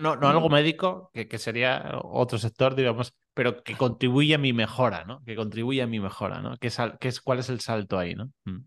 No, 0.00 0.16
no 0.16 0.28
algo 0.28 0.48
médico, 0.48 1.10
que, 1.12 1.28
que, 1.28 1.38
sería 1.38 1.98
otro 2.02 2.38
sector, 2.38 2.74
digamos, 2.74 3.14
pero 3.34 3.62
que 3.62 3.76
contribuye 3.76 4.34
a 4.34 4.38
mi 4.38 4.52
mejora, 4.52 5.04
¿no? 5.04 5.22
Que 5.24 5.36
contribuye 5.36 5.82
a 5.82 5.86
mi 5.86 6.00
mejora, 6.00 6.40
¿no? 6.40 6.56
¿Qué 6.56 6.68
es, 6.68 6.78
qué 7.00 7.08
es, 7.08 7.20
¿Cuál 7.20 7.40
es 7.40 7.50
el 7.50 7.60
salto 7.60 7.98
ahí, 7.98 8.14
¿no? 8.14 8.30
Mm. 8.44 8.66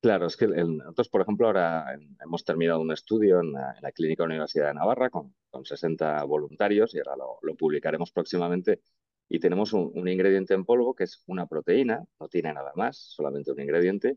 Claro, 0.00 0.26
es 0.26 0.36
que 0.36 0.46
nosotros, 0.46 1.08
por 1.08 1.22
ejemplo, 1.22 1.46
ahora 1.46 1.98
hemos 2.22 2.44
terminado 2.44 2.80
un 2.80 2.92
estudio 2.92 3.40
en 3.40 3.52
la, 3.52 3.92
Clínica 3.92 4.22
Universidad 4.22 4.68
de 4.68 4.74
Navarra 4.74 5.10
con, 5.10 5.34
con 5.50 5.64
60 5.64 6.22
voluntarios 6.22 6.94
y 6.94 6.98
ahora 6.98 7.16
lo, 7.42 7.56
publicaremos 7.56 8.12
próximamente. 8.12 8.80
Y 9.28 9.40
tenemos 9.40 9.72
un, 9.72 10.08
ingrediente 10.08 10.54
en 10.54 10.64
polvo 10.64 10.94
que 10.94 11.04
es 11.04 11.24
una 11.26 11.46
proteína, 11.46 12.04
no 12.20 12.28
tiene 12.28 12.52
nada 12.54 12.72
más, 12.76 12.96
solamente 12.96 13.50
un 13.50 13.60
ingrediente, 13.60 14.16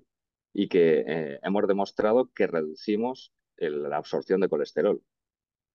y 0.53 0.67
que 0.67 1.03
eh, 1.07 1.39
hemos 1.41 1.67
demostrado 1.67 2.29
que 2.31 2.45
reducimos 2.45 3.33
la 3.57 3.97
absorción 3.97 4.41
de 4.41 4.50
colesterol. 4.50 5.01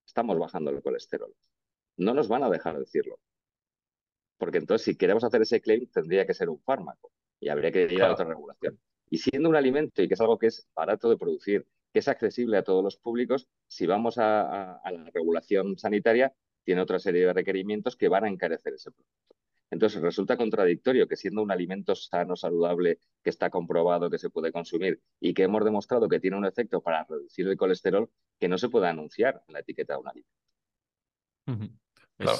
Estamos 0.06 0.38
bajando 0.38 0.70
el 0.70 0.82
colesterol. 0.82 1.34
No 1.96 2.14
nos 2.14 2.28
van 2.28 2.44
a 2.44 2.50
dejar 2.50 2.78
decirlo. 2.78 3.18
Porque 4.38 4.58
entonces, 4.58 4.84
si 4.84 4.96
queremos 4.96 5.24
hacer 5.24 5.42
ese 5.42 5.60
claim, 5.60 5.86
tendría 5.86 6.26
que 6.26 6.34
ser 6.34 6.48
un 6.48 6.60
fármaco 6.60 7.10
y 7.40 7.48
habría 7.48 7.72
que 7.72 7.82
ir 7.82 8.02
a 8.02 8.12
otra 8.12 8.24
regulación. 8.24 8.78
Y 9.08 9.18
siendo 9.18 9.48
un 9.48 9.56
alimento 9.56 10.02
y 10.02 10.08
que 10.08 10.14
es 10.14 10.20
algo 10.20 10.38
que 10.38 10.48
es 10.48 10.68
barato 10.74 11.08
de 11.08 11.16
producir, 11.16 11.66
que 11.92 12.00
es 12.00 12.08
accesible 12.08 12.58
a 12.58 12.62
todos 12.62 12.82
los 12.82 12.96
públicos, 12.96 13.48
si 13.66 13.86
vamos 13.86 14.18
a, 14.18 14.80
la 14.84 15.10
regulación 15.12 15.78
sanitaria, 15.78 16.34
tiene 16.64 16.82
otra 16.82 16.98
serie 16.98 17.26
de 17.26 17.32
requerimientos 17.32 17.96
que 17.96 18.08
van 18.08 18.24
a 18.24 18.28
encarecer 18.28 18.74
ese 18.74 18.90
producto. 18.90 19.36
Entonces 19.70 20.00
resulta 20.00 20.36
contradictorio 20.36 21.08
que 21.08 21.16
siendo 21.16 21.42
un 21.42 21.50
alimento 21.50 21.94
sano, 21.94 22.36
saludable, 22.36 23.00
que 23.22 23.30
está 23.30 23.50
comprobado 23.50 24.10
que 24.10 24.18
se 24.18 24.30
puede 24.30 24.52
consumir 24.52 25.00
y 25.20 25.34
que 25.34 25.44
hemos 25.44 25.64
demostrado 25.64 26.08
que 26.08 26.20
tiene 26.20 26.36
un 26.36 26.46
efecto 26.46 26.80
para 26.80 27.04
reducir 27.04 27.48
el 27.48 27.56
colesterol, 27.56 28.08
que 28.38 28.48
no 28.48 28.58
se 28.58 28.68
pueda 28.68 28.90
anunciar 28.90 29.42
en 29.48 29.54
la 29.54 29.60
etiqueta 29.60 29.94
de 29.94 30.00
un 30.00 30.08
alimento. 30.08 30.30
Claro. 32.18 32.38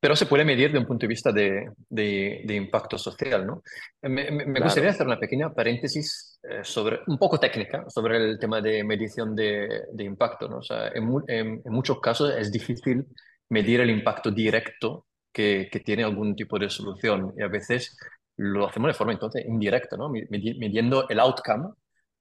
Pero 0.00 0.16
se 0.16 0.26
puede 0.26 0.44
medir 0.44 0.72
de 0.72 0.78
un 0.78 0.86
punto 0.86 1.02
de 1.02 1.08
vista 1.08 1.30
de, 1.30 1.70
de, 1.88 2.54
impacto 2.56 2.98
social, 2.98 3.46
¿no? 3.46 3.62
Me, 4.02 4.60
gustaría 4.60 4.90
hacer 4.90 5.06
una 5.06 5.20
pequeña 5.20 5.54
paréntesis 5.54 6.40
eh, 6.42 6.64
sobre, 6.64 7.00
un 7.06 7.18
poco 7.18 7.38
técnica, 7.38 7.88
sobre 7.88 8.16
el 8.16 8.38
tema 8.38 8.60
de 8.60 8.82
medición 8.82 9.36
de, 9.36 9.84
de 9.92 10.04
impacto, 10.04 10.48
¿no? 10.48 10.58
O 10.58 10.62
sea, 10.62 10.88
en, 10.88 11.08
en, 11.28 11.62
muchos 11.66 12.00
casos 12.00 12.34
es 12.36 12.50
difícil 12.50 13.06
medir 13.48 13.80
el 13.80 13.90
impacto 13.90 14.32
directo 14.32 15.06
que, 15.32 15.68
que, 15.70 15.80
tiene 15.80 16.04
algún 16.04 16.36
tipo 16.36 16.58
de 16.58 16.68
solución 16.68 17.32
y 17.36 17.42
a 17.42 17.48
veces 17.48 17.96
lo 18.36 18.66
hacemos 18.66 18.88
de 18.88 18.94
forma 18.94 19.12
entonces 19.12 19.44
indirecta, 19.46 19.96
¿no? 19.96 20.08
Midiendo 20.10 21.08
el 21.08 21.20
outcome 21.20 21.70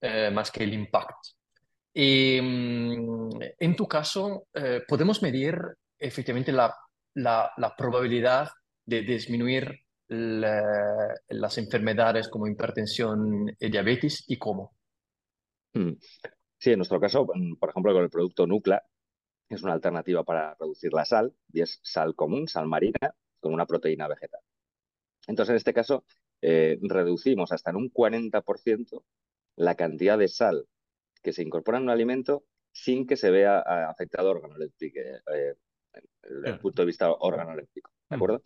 eh, 0.01 0.31
más 0.31 0.51
que 0.51 0.63
el 0.63 0.73
impact. 0.73 1.15
Y 1.93 2.39
mm, 2.41 3.29
en 3.59 3.75
tu 3.75 3.87
caso, 3.87 4.47
eh, 4.53 4.81
podemos 4.87 5.21
medir 5.21 5.57
efectivamente 5.99 6.51
la 6.51 6.73
la, 7.15 7.75
probabilidad 7.77 8.49
de 8.85 9.01
disminuir 9.01 9.79
las 10.09 11.57
enfermedades 11.57 12.27
como 12.27 12.47
hipertensión 12.47 13.55
y 13.57 13.69
diabetes 13.69 14.25
y 14.27 14.37
cómo? 14.37 14.75
Hmm. 15.73 15.93
Sí, 16.57 16.71
en 16.71 16.79
nuestro 16.79 16.99
caso, 16.99 17.25
mm, 17.33 17.55
por 17.55 17.69
ejemplo, 17.69 17.93
con 17.93 18.03
el 18.03 18.09
producto 18.09 18.45
Nucla, 18.45 18.83
es 19.55 19.63
una 19.63 19.73
alternativa 19.73 20.23
para 20.23 20.55
reducir 20.59 20.93
la 20.93 21.05
sal, 21.05 21.33
y 21.51 21.61
es 21.61 21.79
sal 21.83 22.15
común, 22.15 22.47
sal 22.47 22.67
marina, 22.67 23.15
con 23.39 23.53
una 23.53 23.65
proteína 23.65 24.07
vegetal. 24.07 24.41
Entonces, 25.27 25.51
en 25.51 25.57
este 25.57 25.73
caso, 25.73 26.05
eh, 26.41 26.79
reducimos 26.81 27.51
hasta 27.51 27.69
en 27.69 27.77
un 27.77 27.91
40% 27.91 29.03
la 29.57 29.75
cantidad 29.75 30.17
de 30.17 30.27
sal 30.27 30.65
que 31.21 31.33
se 31.33 31.43
incorpora 31.43 31.77
en 31.77 31.83
un 31.83 31.89
alimento 31.89 32.45
sin 32.71 33.05
que 33.05 33.17
se 33.17 33.29
vea 33.29 33.59
eh, 33.59 33.85
afectado 33.89 34.31
órgano 34.31 34.55
eh, 34.59 34.69
desde 34.79 35.57
el 36.49 36.59
punto 36.59 36.81
de 36.81 36.85
vista 36.85 37.11
organoléptico, 37.11 37.91
¿de 38.09 38.15
mm. 38.15 38.17
acuerdo? 38.17 38.41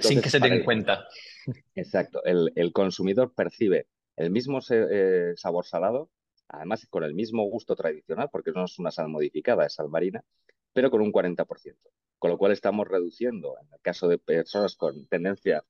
Sin 0.00 0.20
que 0.20 0.30
se 0.30 0.38
den 0.38 0.64
cuenta. 0.64 1.06
Exacto, 1.74 2.22
el, 2.24 2.52
el, 2.54 2.72
consumidor 2.72 3.32
percibe 3.34 3.88
el 4.16 4.30
mismo 4.30 4.60
eh, 4.70 5.32
sabor 5.36 5.66
salado, 5.66 6.10
además 6.52 6.86
con 6.88 7.04
el 7.04 7.14
mismo 7.14 7.44
gusto 7.44 7.76
tradicional, 7.76 8.28
porque 8.30 8.52
no 8.52 8.64
es 8.64 8.78
una 8.78 8.90
sal 8.90 9.08
modificada, 9.08 9.66
es 9.66 9.74
sal 9.74 9.88
marina, 9.88 10.24
pero 10.72 10.90
con 10.90 11.00
un 11.00 11.12
40%. 11.12 11.76
Con 12.18 12.30
lo 12.30 12.38
cual 12.38 12.52
estamos 12.52 12.86
reduciendo, 12.86 13.56
en 13.60 13.72
el 13.72 13.80
caso 13.80 14.08
de 14.08 14.18
personas 14.18 14.76
con 14.76 15.06
tendencia 15.06 15.64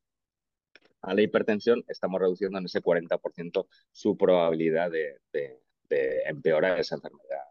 a 1.02 1.14
la 1.14 1.22
hipertensión, 1.22 1.84
estamos 1.88 2.20
reduciendo 2.20 2.58
en 2.58 2.64
ese 2.64 2.82
40% 2.82 3.66
su 3.92 4.16
probabilidad 4.16 4.90
de, 4.90 5.20
empeorar 6.26 6.78
esa 6.78 6.96
enfermedad 6.96 7.44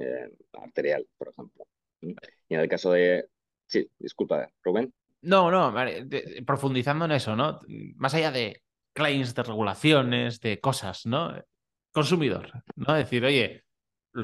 eh, 0.00 0.32
arterial, 0.54 1.06
por 1.16 1.28
ejemplo. 1.28 1.66
Y 2.00 2.54
en 2.54 2.60
el 2.60 2.68
caso 2.68 2.92
de... 2.92 3.28
Sí, 3.66 3.88
disculpa, 3.98 4.48
Rubén. 4.62 4.92
No, 5.22 5.50
no, 5.50 5.74
profundizando 6.44 7.04
en 7.04 7.12
eso, 7.12 7.34
¿no? 7.34 7.60
Más 7.96 8.14
allá 8.14 8.30
de 8.30 8.62
claims, 8.92 9.34
de 9.34 9.42
regulaciones, 9.42 10.40
de 10.40 10.60
cosas, 10.60 11.06
¿no? 11.06 11.34
Consumidor, 11.96 12.52
¿no? 12.74 12.92
Decir, 12.92 13.24
oye, 13.24 13.64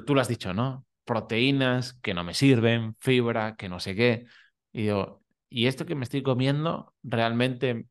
tú 0.04 0.14
lo 0.14 0.20
has 0.20 0.28
dicho, 0.28 0.52
¿no? 0.52 0.84
Proteínas 1.06 1.94
que 1.94 2.12
no 2.12 2.22
me 2.22 2.34
sirven, 2.34 2.94
fibra, 2.98 3.56
que 3.56 3.70
no 3.70 3.80
sé 3.80 3.94
qué. 3.94 4.26
Y 4.74 4.82
digo, 4.82 5.22
¿y 5.48 5.68
esto 5.68 5.86
que 5.86 5.94
me 5.94 6.04
estoy 6.04 6.22
comiendo 6.22 6.92
realmente, 7.02 7.86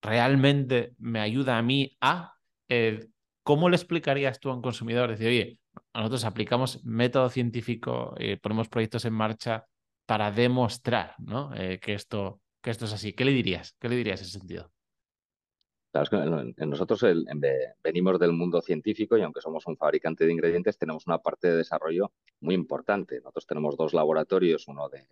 realmente 0.00 0.94
me 0.96 1.20
ayuda 1.20 1.58
a 1.58 1.62
mí 1.62 1.98
a... 2.00 2.32
Eh, 2.70 3.08
¿Cómo 3.42 3.68
le 3.68 3.76
explicarías 3.76 4.40
tú 4.40 4.48
a 4.48 4.54
un 4.54 4.62
consumidor? 4.62 5.10
Decir, 5.10 5.28
oye, 5.28 5.60
nosotros 5.92 6.24
aplicamos 6.24 6.82
método 6.86 7.28
científico, 7.28 8.14
ponemos 8.40 8.70
proyectos 8.70 9.04
en 9.04 9.12
marcha 9.12 9.66
para 10.06 10.30
demostrar 10.30 11.14
¿no? 11.18 11.54
Eh, 11.54 11.78
que, 11.78 11.92
esto, 11.92 12.40
que 12.62 12.70
esto 12.70 12.86
es 12.86 12.92
así. 12.94 13.12
¿Qué 13.12 13.26
le 13.26 13.32
dirías? 13.32 13.76
¿Qué 13.78 13.90
le 13.90 13.96
dirías 13.96 14.20
en 14.20 14.24
ese 14.28 14.38
sentido? 14.38 14.72
Nosotros 16.66 17.04
venimos 17.82 18.18
del 18.18 18.32
mundo 18.32 18.60
científico 18.60 19.16
y 19.16 19.22
aunque 19.22 19.40
somos 19.40 19.66
un 19.66 19.76
fabricante 19.76 20.26
de 20.26 20.32
ingredientes, 20.32 20.78
tenemos 20.78 21.06
una 21.06 21.18
parte 21.18 21.48
de 21.48 21.56
desarrollo 21.56 22.12
muy 22.40 22.54
importante. 22.54 23.16
Nosotros 23.20 23.46
tenemos 23.46 23.76
dos 23.76 23.94
laboratorios, 23.94 24.68
uno 24.68 24.88
de, 24.88 25.06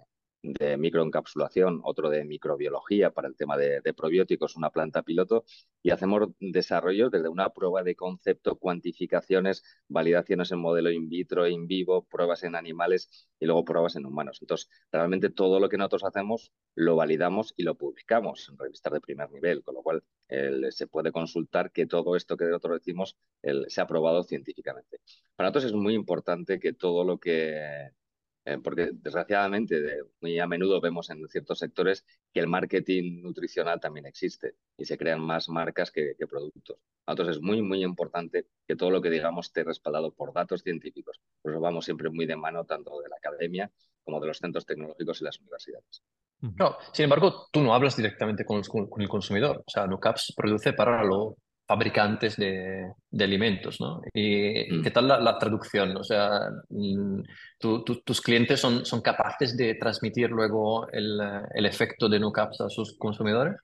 de 0.45 0.77
microencapsulación, 0.77 1.81
otro 1.85 2.11
de 2.11 2.25
microbiología 2.25 3.11
para 3.11 3.29
el 3.29 3.37
tema 3.37 3.57
de, 3.57 3.81
probióticos, 3.95 4.57
una 4.57 4.71
planta 4.71 5.03
piloto, 5.03 5.45
y 5.83 5.91
hacemos 5.91 6.29
desarrollo 6.39 7.09
desde 7.09 7.29
una 7.29 7.49
prueba 7.49 7.83
de 7.83 7.97
concepto, 7.97 8.57
cuantificaciones, 8.57 9.65
validaciones 9.89 10.53
en 10.53 10.59
modelo 10.59 10.91
in 10.91 11.09
vitro, 11.09 11.49
in 11.49 11.67
vivo, 11.67 12.05
pruebas 12.05 12.45
en 12.45 12.55
animales 12.57 13.29
y 13.41 13.47
luego 13.47 13.65
pruebas 13.65 13.97
en 13.97 14.05
humanos. 14.05 14.39
Entonces, 14.43 14.69
realmente 14.93 15.31
todo 15.31 15.61
lo 15.61 15.69
que 15.69 15.79
nosotros 15.79 16.05
hacemos 16.05 16.53
lo 16.75 16.95
validamos 16.97 17.55
y 17.57 17.63
lo 17.63 17.77
publicamos 17.77 18.49
en 18.51 18.59
revistas 18.59 18.93
de 18.93 19.01
primer 19.01 19.31
nivel, 19.31 19.63
con 19.63 19.77
lo 19.77 19.83
cual 19.83 20.05
se 20.71 20.87
puede 20.89 21.13
consultar 21.13 21.71
que 21.73 21.87
todo 21.87 22.17
esto 22.17 22.37
que 22.37 22.45
nosotros 22.45 22.81
decimos 22.81 23.17
se 23.69 23.81
ha 23.81 23.87
probado 23.87 24.25
científicamente. 24.25 24.99
Para 25.37 25.49
nosotros 25.49 25.73
es 25.73 25.73
muy 25.73 25.95
importante 25.95 26.59
que 26.59 26.73
todo 26.73 27.05
lo 27.05 27.19
que 27.19 27.91
eh, 28.47 28.59
porque 28.63 28.91
desgraciadamente 28.93 30.03
muy 30.21 30.39
a 30.39 30.47
menudo 30.47 30.81
vemos 30.81 31.09
en 31.09 31.27
ciertos 31.29 31.59
sectores 31.59 32.05
que 32.33 32.41
el 32.41 32.47
marketing 32.47 33.23
nutricional 33.23 33.81
también 33.81 34.05
existe 34.07 34.57
y 34.77 34.85
se 34.85 34.99
crean 34.99 35.21
más 35.21 35.49
marcas 35.49 35.91
que, 35.91 36.15
productos. 36.29 36.79
Entonces 37.07 37.37
es 37.37 37.43
muy, 37.43 37.63
muy 37.63 37.83
importante 37.83 38.47
que 38.67 38.77
todo 38.77 38.91
lo 38.91 39.01
que 39.01 39.11
digamos 39.11 39.47
esté 39.47 39.65
respaldado 39.65 40.13
por 40.13 40.33
datos 40.33 40.63
científicos. 40.63 41.21
Por 41.41 41.53
eso 41.53 41.61
vamos 41.61 41.85
siempre 41.85 42.11
muy 42.11 42.27
de 42.27 42.37
mano 42.37 42.65
tanto 42.65 43.01
de 43.01 43.09
la 43.09 43.17
academia 43.17 43.71
como 44.03 44.21
de 44.21 44.27
los 44.27 44.39
centros 44.39 44.67
tecnológicos 44.67 45.21
y 45.21 45.25
las 45.25 45.41
universidades. 45.41 46.03
No, 46.59 46.77
sin 46.93 47.05
embargo, 47.05 47.49
tú 47.51 47.63
no 47.63 47.75
hablas 47.75 47.97
directamente 47.97 48.45
con, 48.45 48.63
el 48.99 49.09
consumidor. 49.09 49.65
O 49.67 49.71
sea, 49.71 49.87
NuCaps 49.87 50.35
produce 50.37 50.75
para 50.75 51.03
lo, 51.03 51.39
fabricantes 51.67 52.37
de, 52.37 52.93
alimentos, 53.19 53.81
¿no? 53.81 54.03
¿Y 54.13 54.67
mm. 54.71 54.83
qué 54.83 54.91
tal 54.91 55.09
la, 55.09 55.39
traducción? 55.39 55.97
O 55.97 56.05
sea, 56.05 56.51
mm, 56.69 57.23
¿tus 57.59 58.21
clientes 58.21 58.61
son, 58.61 58.85
son 58.85 59.01
capaces 59.01 59.57
de 59.57 59.75
transmitir 59.75 60.31
luego 60.31 60.89
el, 60.93 61.21
el 61.55 61.67
efecto 61.67 62.09
de 62.09 62.21
NuCaps 62.21 62.61
a 62.61 62.69
sus 62.69 62.97
consumidores? 62.99 63.57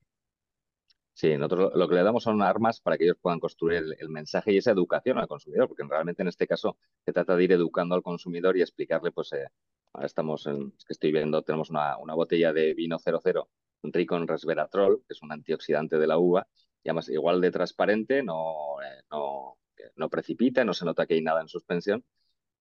Sí, 1.20 1.36
nosotros 1.36 1.72
lo 1.74 1.86
que 1.86 1.96
le 1.96 2.02
damos 2.02 2.22
son 2.22 2.40
armas 2.40 2.80
para 2.80 2.96
que 2.96 3.04
ellos 3.04 3.18
puedan 3.20 3.40
construir 3.40 3.84
el, 3.98 4.08
mensaje 4.08 4.52
y 4.54 4.56
esa 4.56 4.70
educación 4.70 5.18
al 5.18 5.28
consumidor, 5.28 5.68
porque 5.68 5.82
realmente 5.86 6.22
en 6.22 6.28
este 6.28 6.46
caso 6.46 6.78
se 7.04 7.12
trata 7.12 7.36
de 7.36 7.44
ir 7.44 7.52
educando 7.52 7.94
al 7.94 8.02
consumidor 8.02 8.56
y 8.56 8.62
explicarle, 8.62 9.12
pues, 9.12 9.34
eh, 9.34 9.46
ahora 9.92 10.06
estamos, 10.06 10.46
en, 10.46 10.72
es 10.78 10.84
que 10.86 10.94
estoy 10.94 11.12
viendo, 11.12 11.42
tenemos 11.42 11.68
una, 11.68 11.98
una 11.98 12.14
botella 12.14 12.54
de 12.54 12.72
vino 12.72 12.98
00 12.98 13.50
rico 13.82 14.16
en 14.16 14.28
resveratrol, 14.28 15.02
que 15.06 15.12
es 15.12 15.22
un 15.22 15.32
antioxidante 15.32 15.98
de 15.98 16.06
la 16.06 16.16
uva, 16.16 16.46
igual 16.84 17.40
de 17.40 17.50
transparente, 17.50 18.22
no, 18.22 18.80
eh, 18.82 19.02
no, 19.10 19.58
no 19.96 20.08
precipita, 20.08 20.64
no 20.64 20.74
se 20.74 20.84
nota 20.84 21.06
que 21.06 21.14
hay 21.14 21.22
nada 21.22 21.40
en 21.40 21.48
suspensión 21.48 22.04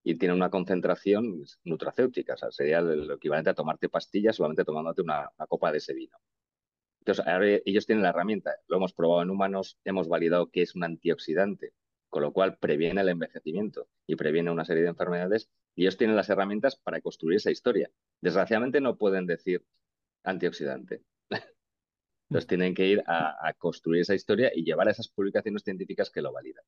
y 0.04 0.16
tiene 0.16 0.34
una 0.34 0.50
concentración 0.50 1.44
nutracéutica, 1.64 2.34
o 2.34 2.38
sea, 2.38 2.52
sería 2.52 2.82
lo 2.82 3.16
equivalente 3.16 3.50
a 3.50 3.54
tomarte 3.54 3.90
pastillas 3.90 4.36
solamente 4.36 4.64
tomándote 4.64 5.02
una, 5.02 5.30
copa 5.48 5.72
de 5.72 5.80
ese 5.80 5.94
vino. 5.94 6.18
Entonces, 7.02 7.26
ahora 7.28 7.48
ellos 7.66 7.86
tienen 7.86 8.04
la 8.04 8.10
herramienta, 8.10 8.56
lo 8.68 8.78
hemos 8.78 8.94
probado 8.94 9.24
en 9.24 9.30
humanos, 9.30 9.78
hemos 9.84 10.08
validado 10.08 10.50
que 10.52 10.62
es 10.62 10.76
un 10.76 10.84
antioxidante 10.84 11.74
con 12.10 12.24
lo 12.24 12.34
cual 12.34 12.58
previene 12.58 13.02
el 13.02 13.10
envejecimiento 13.10 13.88
y 14.08 14.16
previene 14.16 14.52
una 14.52 14.66
serie 14.66 14.84
de 14.84 14.90
enfermedades 14.90 15.50
y 15.76 15.84
ellos 15.84 15.98
tienen 15.98 16.16
las 16.16 16.30
herramientas 16.30 16.76
para 16.76 17.02
construir 17.02 17.38
esa 17.38 17.52
historia. 17.52 17.92
Desgraciadamente 18.20 18.82
no 18.82 18.98
pueden 18.98 19.28
decir 19.28 19.64
antioxidante. 20.24 21.04
Entonces 22.30 22.48
tienen 22.48 22.76
que 22.76 22.86
ir 22.86 23.04
a, 23.08 23.54
construir 23.58 24.02
esa 24.02 24.14
historia 24.14 24.52
y 24.54 24.64
llevar 24.64 24.88
a 24.88 24.92
esas 24.92 25.08
publicaciones 25.08 25.64
científicas 25.64 26.12
que 26.12 26.22
lo 26.22 26.32
validan. 26.32 26.64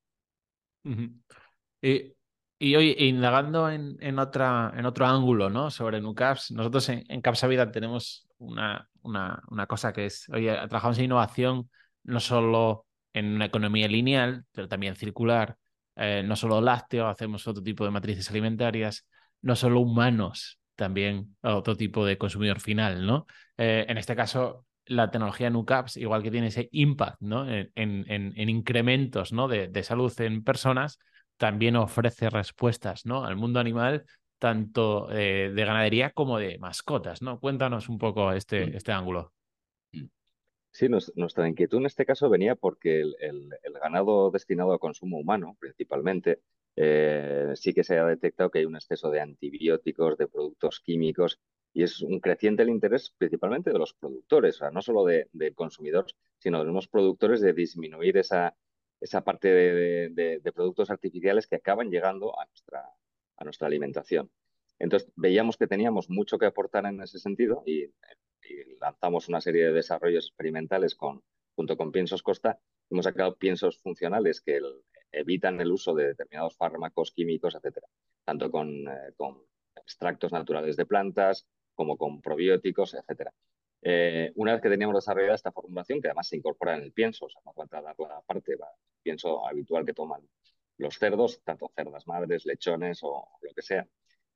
y, 1.81 2.15
y, 2.57 2.75
hoy, 2.75 2.95
indagando 2.97 3.69
en, 3.69 4.19
otra, 4.19 4.73
en 4.75 4.85
otro 4.85 5.05
ángulo 5.05 5.49
¿no? 5.51 5.69
sobre 5.69 6.01
NUCAPS, 6.01 6.51
nosotros 6.51 6.89
en, 6.89 7.03
en 7.09 7.21
Capsavida 7.21 7.71
tenemos 7.71 8.27
una, 8.39 8.89
una, 9.03 9.43
una, 9.49 9.67
cosa 9.67 9.93
que 9.93 10.07
es, 10.07 10.27
oye, 10.29 10.51
trabajamos 10.67 10.97
en 10.97 11.05
innovación 11.05 11.69
no 12.03 12.19
solo 12.19 12.87
en 13.13 13.35
una 13.35 13.45
economía 13.45 13.87
lineal, 13.87 14.45
pero 14.51 14.67
también 14.67 14.95
circular, 14.95 15.57
eh, 15.95 16.23
no 16.25 16.35
solo 16.35 16.61
lácteo, 16.61 17.07
hacemos 17.07 17.47
otro 17.47 17.61
tipo 17.61 17.85
de 17.85 17.91
matrices 17.91 18.29
alimentarias, 18.29 19.07
no 19.41 19.55
solo 19.55 19.79
humanos, 19.79 20.59
también 20.75 21.35
otro 21.41 21.75
tipo 21.75 22.05
de 22.05 22.17
consumidor 22.17 22.59
final, 22.59 23.05
¿no? 23.05 23.27
Eh, 23.57 23.85
en 23.87 23.97
este 23.97 24.15
caso, 24.15 24.65
la 24.85 25.11
tecnología 25.11 25.49
NUCAPS, 25.49 25.97
igual 25.97 26.23
que 26.23 26.31
tiene 26.31 26.47
ese 26.47 26.69
impact 26.71 27.21
¿no? 27.21 27.49
en, 27.49 27.69
en, 27.75 28.49
incrementos 28.49 29.31
¿no? 29.31 29.47
de, 29.47 29.67
de, 29.67 29.83
salud 29.83 30.11
en 30.19 30.43
personas, 30.43 30.99
también 31.37 31.75
ofrece 31.75 32.29
respuestas 32.29 33.05
¿no? 33.05 33.25
al 33.25 33.35
mundo 33.35 33.59
animal, 33.59 34.05
tanto 34.39 35.11
eh, 35.11 35.51
de 35.53 35.65
ganadería 35.65 36.09
como 36.09 36.39
de 36.39 36.57
mascotas. 36.57 37.21
¿no? 37.21 37.39
Cuéntanos 37.39 37.89
un 37.89 37.97
poco 37.97 38.31
este, 38.31 38.65
mm. 38.65 38.75
este 38.75 38.91
ángulo. 38.91 39.31
Sí, 40.71 40.87
nuestra 41.15 41.47
inquietud 41.49 41.79
en 41.79 41.85
este 41.85 42.05
caso 42.05 42.29
venía 42.29 42.55
porque 42.55 43.01
el, 43.01 43.49
ganado 43.81 44.31
destinado 44.31 44.73
a 44.73 44.79
consumo 44.79 45.19
humano, 45.19 45.57
principalmente, 45.59 46.39
eh, 46.77 47.51
sí 47.55 47.73
que 47.73 47.83
se 47.83 47.97
ha 47.97 48.05
detectado 48.05 48.49
que 48.49 48.59
hay 48.59 48.65
un 48.65 48.75
exceso 48.75 49.11
de 49.11 49.19
antibióticos, 49.19 50.17
de 50.17 50.27
productos 50.27 50.79
químicos, 50.79 51.39
y 51.73 51.83
es 51.83 52.01
un 52.01 52.19
creciente 52.19 52.63
el 52.63 52.69
interés 52.69 53.13
principalmente 53.17 53.71
de 53.71 53.79
los 53.79 53.93
productores, 53.93 54.55
o 54.55 54.59
sea, 54.59 54.71
no 54.71 54.81
solo 54.81 55.05
de, 55.05 55.27
del 55.31 55.55
consumidor, 55.55 56.05
sino 56.37 56.63
de 56.63 56.71
los 56.71 56.87
productores 56.87 57.41
de 57.41 57.53
disminuir 57.53 58.17
esa, 58.17 58.55
esa 58.99 59.23
parte 59.23 59.47
de, 59.49 60.51
productos 60.53 60.89
artificiales 60.89 61.47
que 61.47 61.55
acaban 61.55 61.89
llegando 61.89 62.37
a 62.39 62.45
nuestra, 62.45 62.89
a 63.37 63.43
nuestra 63.43 63.67
alimentación. 63.67 64.29
Entonces, 64.79 65.11
veíamos 65.15 65.57
que 65.57 65.67
teníamos 65.67 66.09
mucho 66.09 66.37
que 66.37 66.47
aportar 66.47 66.85
en 66.85 67.01
ese 67.01 67.19
sentido 67.19 67.63
y 67.65 67.91
y 68.43 68.77
lanzamos 68.79 69.27
una 69.29 69.41
serie 69.41 69.65
de 69.65 69.73
desarrollos 69.73 70.27
experimentales 70.27 70.95
con, 70.95 71.23
junto 71.55 71.77
con 71.77 71.91
Piensos 71.91 72.23
Costa, 72.23 72.59
hemos 72.89 73.05
sacado 73.05 73.35
piensos 73.35 73.79
funcionales 73.79 74.41
que 74.41 74.59
evitan 75.11 75.59
el 75.61 75.71
uso 75.71 75.93
de 75.93 76.07
determinados 76.07 76.55
fármacos 76.57 77.11
químicos, 77.11 77.55
etcétera, 77.55 77.87
tanto 78.23 78.51
con, 78.51 78.87
eh, 78.87 79.13
con, 79.15 79.43
extractos 79.73 80.31
naturales 80.31 80.75
de 80.75 80.85
plantas 80.85 81.47
como 81.75 81.97
con 81.97 82.21
probióticos, 82.21 82.93
etcétera. 82.93 83.33
Eh, 83.83 84.31
una 84.35 84.53
vez 84.53 84.61
que 84.61 84.69
teníamos 84.69 84.95
desarrollada 84.95 85.35
esta 85.35 85.51
formulación, 85.51 86.01
que 86.01 86.07
además 86.07 86.27
se 86.27 86.37
incorpora 86.37 86.77
en 86.77 86.83
el 86.83 86.91
pienso, 86.91 87.25
o 87.25 87.29
sea, 87.29 87.41
no 87.45 87.53
falta 87.53 87.81
dar 87.81 87.95
la 87.97 88.21
parte, 88.21 88.53
el 88.53 88.59
pienso 89.01 89.47
habitual 89.47 89.85
que 89.85 89.93
toman 89.93 90.21
los 90.77 90.97
cerdos, 90.97 91.41
tanto 91.43 91.71
cerdas 91.75 92.07
madres, 92.07 92.45
lechones 92.45 92.99
o 93.03 93.27
lo 93.41 93.53
que 93.53 93.61
sea, 93.61 93.87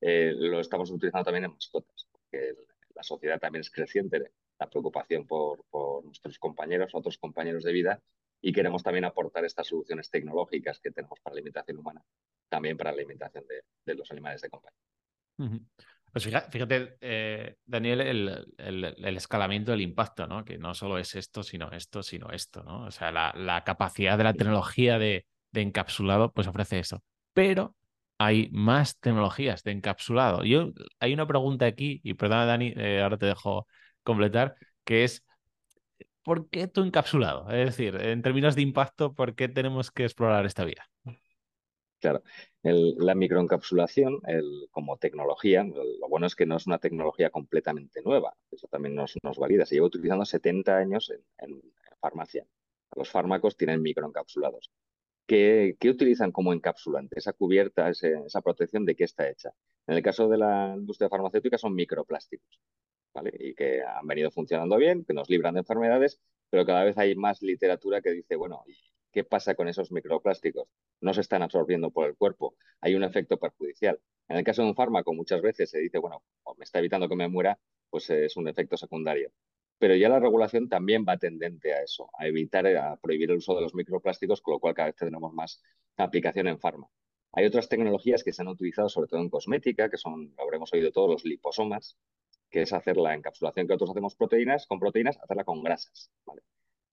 eh, 0.01 0.33
lo 0.35 0.59
estamos 0.59 0.89
utilizando 0.91 1.25
también 1.25 1.45
en 1.45 1.51
mascotas, 1.51 2.07
porque 2.11 2.53
la 2.95 3.03
sociedad 3.03 3.39
también 3.39 3.61
es 3.61 3.71
creciente, 3.71 4.31
la 4.59 4.69
preocupación 4.69 5.27
por, 5.27 5.63
nuestros 6.03 6.39
compañeros, 6.39 6.93
otros 6.93 7.17
compañeros 7.17 7.63
de 7.63 7.71
vida, 7.71 8.01
y 8.41 8.53
queremos 8.53 8.83
también 8.83 9.05
aportar 9.05 9.45
estas 9.45 9.67
soluciones 9.67 10.09
tecnológicas 10.09 10.79
que 10.79 10.91
tenemos 10.91 11.19
para 11.19 11.33
la 11.33 11.39
alimentación 11.39 11.77
humana, 11.77 12.03
también 12.49 12.77
para 12.77 12.91
la 12.91 12.97
alimentación 12.97 13.45
de, 13.47 13.95
los 13.95 14.11
animales 14.11 14.41
de 14.41 14.49
compañía. 14.49 14.79
Pues 16.15 16.23
fíjate, 16.23 16.95
eh, 17.01 17.57
Daniel, 17.65 17.99
el, 17.99 19.17
escalamiento 19.17 19.71
del 19.71 19.81
impacto, 19.81 20.25
¿no? 20.27 20.45
Que 20.45 20.57
no 20.57 20.73
solo 20.73 20.97
es 20.97 21.13
esto, 21.13 21.43
sino 21.43 21.69
esto, 21.73 22.03
sino 22.03 22.31
esto, 22.31 22.63
¿no? 22.63 22.85
O 22.85 22.91
sea, 22.91 23.11
la, 23.11 23.63
capacidad 23.65 24.17
de 24.17 24.23
la 24.23 24.33
tecnología 24.33 24.97
de, 24.97 25.25
de, 25.51 25.61
encapsulado, 25.61 26.31
pues 26.31 26.47
ofrece 26.47 26.79
eso. 26.79 27.03
Pero 27.33 27.75
hay 28.17 28.47
más 28.53 28.97
tecnologías 28.97 29.61
de 29.63 29.71
encapsulado. 29.73 30.45
Yo, 30.45 30.71
hay 31.01 31.13
una 31.13 31.27
pregunta 31.27 31.65
aquí, 31.65 31.99
y 32.01 32.13
perdona 32.13 32.45
Dani, 32.45 32.73
eh, 32.77 33.01
ahora 33.01 33.17
te 33.17 33.25
dejo 33.25 33.67
completar, 34.01 34.55
que 34.85 35.03
es, 35.03 35.21
¿por 36.23 36.49
qué 36.49 36.69
tu 36.69 36.81
encapsulado? 36.83 37.49
Es 37.51 37.75
decir, 37.75 37.93
en 37.97 38.21
términos 38.21 38.55
de 38.55 38.61
impacto, 38.61 39.13
¿por 39.13 39.35
qué 39.35 39.49
tenemos 39.49 39.91
que 39.91 40.05
explorar 40.05 40.45
esta 40.45 40.63
vía? 40.63 40.87
Claro, 42.05 42.21
la 42.61 43.15
microencapsulación 43.15 44.21
el, 44.27 44.67
como 44.69 44.97
tecnología, 44.97 45.63
lo 45.63 46.07
bueno 46.07 46.27
es 46.27 46.35
que 46.35 46.45
no 46.45 46.57
es 46.57 46.67
una 46.67 46.77
tecnología 46.77 47.31
completamente 47.31 48.03
nueva, 48.03 48.35
eso 48.51 48.67
también 48.67 48.93
nos, 48.93 49.15
nos 49.23 49.39
valida, 49.39 49.65
se 49.65 49.73
lleva 49.73 49.87
utilizando 49.87 50.23
70 50.23 50.77
años 50.77 51.11
en 51.39 51.61
farmacia. 51.99 52.45
Los 52.95 53.09
fármacos 53.09 53.57
tienen 53.57 53.81
microencapsulados. 53.81 54.71
¿Qué, 55.25 55.75
utilizan 55.89 56.31
como 56.31 56.53
encapsulante? 56.53 57.17
Esa 57.17 57.33
cubierta, 57.33 57.89
esa 57.89 58.41
protección, 58.41 58.85
¿de 58.85 58.95
qué 58.95 59.05
está 59.05 59.27
hecha? 59.27 59.49
En 59.87 59.95
el 59.95 60.03
caso 60.03 60.29
de 60.29 60.37
la 60.37 60.75
industria 60.77 61.09
farmacéutica 61.09 61.57
son 61.57 61.73
microplásticos, 61.73 62.59
¿vale? 63.15 63.31
Y 63.39 63.55
que 63.55 63.81
han 63.81 64.05
venido 64.05 64.29
funcionando 64.29 64.77
bien, 64.77 65.03
que 65.05 65.13
nos 65.15 65.27
libran 65.27 65.55
de 65.55 65.61
enfermedades, 65.61 66.21
pero 66.51 66.67
cada 66.67 66.83
vez 66.83 66.99
hay 66.99 67.15
más 67.15 67.41
literatura 67.41 68.01
que 68.01 68.11
dice, 68.11 68.35
bueno, 68.35 68.63
¿qué 69.15 69.23
pasa 69.23 69.55
con 69.55 69.67
esos 69.67 69.91
microplásticos? 69.91 70.67
No 71.01 71.13
se 71.15 71.21
están 71.21 71.41
absorbiendo 71.41 71.89
por 71.89 72.07
el 72.07 72.15
cuerpo, 72.15 72.55
hay 72.81 72.93
un 72.93 73.03
efecto 73.03 73.37
perjudicial. 73.37 73.99
En 74.27 74.37
el 74.37 74.43
caso 74.43 74.61
de 74.61 74.67
un 74.67 74.75
fármaco, 74.75 75.13
muchas 75.13 75.41
veces 75.41 75.71
se 75.71 75.79
dice, 75.79 75.97
bueno, 75.97 76.21
me 76.57 76.65
está 76.65 76.79
evitando 76.79 77.09
que 77.09 77.15
me 77.15 77.27
muera, 77.27 77.57
pues 77.89 78.09
es 78.11 78.37
un 78.37 78.47
efecto 78.47 78.77
secundario 78.77 79.31
pero 79.77 79.95
ya 79.95 80.09
la 80.09 80.19
regulación 80.19 80.69
también 80.69 81.05
va 81.07 81.17
tendente 81.17 81.73
a 81.73 81.83
eso, 81.83 82.09
a 82.17 82.27
evitar, 82.27 82.65
a 82.67 82.95
prohibir 82.97 83.31
el 83.31 83.37
uso 83.37 83.55
de 83.55 83.61
los 83.61 83.75
microplásticos, 83.75 84.41
con 84.41 84.53
lo 84.53 84.59
cual 84.59 84.73
cada 84.73 84.87
vez 84.87 84.95
tenemos 84.95 85.33
más 85.33 85.61
aplicación 85.97 86.47
en 86.47 86.59
farma. 86.59 86.87
Hay 87.33 87.45
otras 87.45 87.67
tecnologías 87.67 88.23
que 88.23 88.31
se 88.31 88.41
han 88.41 88.47
utilizado 88.47 88.87
sobre 88.87 89.09
todo 89.09 89.19
en 89.19 89.29
cosmética, 89.29 89.89
que 89.89 89.97
son, 89.97 90.33
lo 90.37 90.43
habremos 90.43 90.71
oído 90.73 90.91
todos, 90.91 91.09
los 91.09 91.25
liposomas, 91.25 91.97
que 92.49 92.61
es 92.61 92.71
hacer 92.71 92.95
la 92.95 93.13
encapsulación 93.13 93.67
que 93.67 93.73
nosotros 93.73 93.91
hacemos 93.91 94.15
proteínas, 94.15 94.65
con 94.67 94.79
proteínas, 94.79 95.17
hacerla 95.21 95.43
con 95.43 95.61
grasas. 95.61 96.09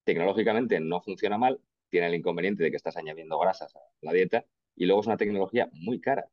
Tecnológicamente 0.04 0.80
no 0.80 1.00
funciona 1.00 1.38
mal, 1.38 1.60
tiene 1.92 2.06
el 2.06 2.14
inconveniente 2.14 2.64
de 2.64 2.70
que 2.70 2.78
estás 2.78 2.96
añadiendo 2.96 3.38
grasas 3.38 3.76
a 3.76 3.80
la 4.00 4.14
dieta 4.14 4.46
y 4.74 4.86
luego 4.86 5.02
es 5.02 5.06
una 5.06 5.18
tecnología 5.18 5.68
muy 5.72 6.00
cara. 6.00 6.26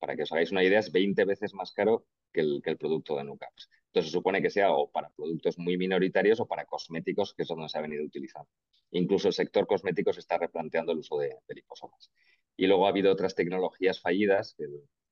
para 0.00 0.16
que 0.16 0.24
os 0.24 0.32
hagáis 0.32 0.50
una 0.50 0.64
idea, 0.64 0.80
es 0.80 0.90
20 0.92 1.24
veces 1.24 1.54
más 1.54 1.72
caro 1.72 2.06
que 2.32 2.40
el, 2.40 2.76
producto 2.76 3.16
de 3.16 3.22
NUCAPS. 3.22 3.70
Entonces 3.86 4.10
se 4.10 4.18
supone 4.18 4.42
que 4.42 4.50
sea 4.50 4.72
o 4.72 4.90
para 4.90 5.10
productos 5.10 5.58
muy 5.58 5.78
minoritarios 5.78 6.40
o 6.40 6.46
para 6.46 6.66
cosméticos, 6.66 7.34
que 7.34 7.42
es 7.44 7.48
donde 7.48 7.68
se 7.68 7.78
ha 7.78 7.82
venido 7.82 8.04
utilizando. 8.04 8.50
Incluso 8.90 9.28
el 9.28 9.34
sector 9.34 9.66
cosmético 9.68 10.12
se 10.12 10.20
está 10.20 10.38
replanteando 10.38 10.90
el 10.92 10.98
uso 10.98 11.18
de, 11.18 11.36
liposomas. 11.48 12.10
Y 12.56 12.66
luego 12.66 12.86
ha 12.86 12.90
habido 12.90 13.12
otras 13.12 13.36
tecnologías 13.36 14.00
fallidas 14.00 14.56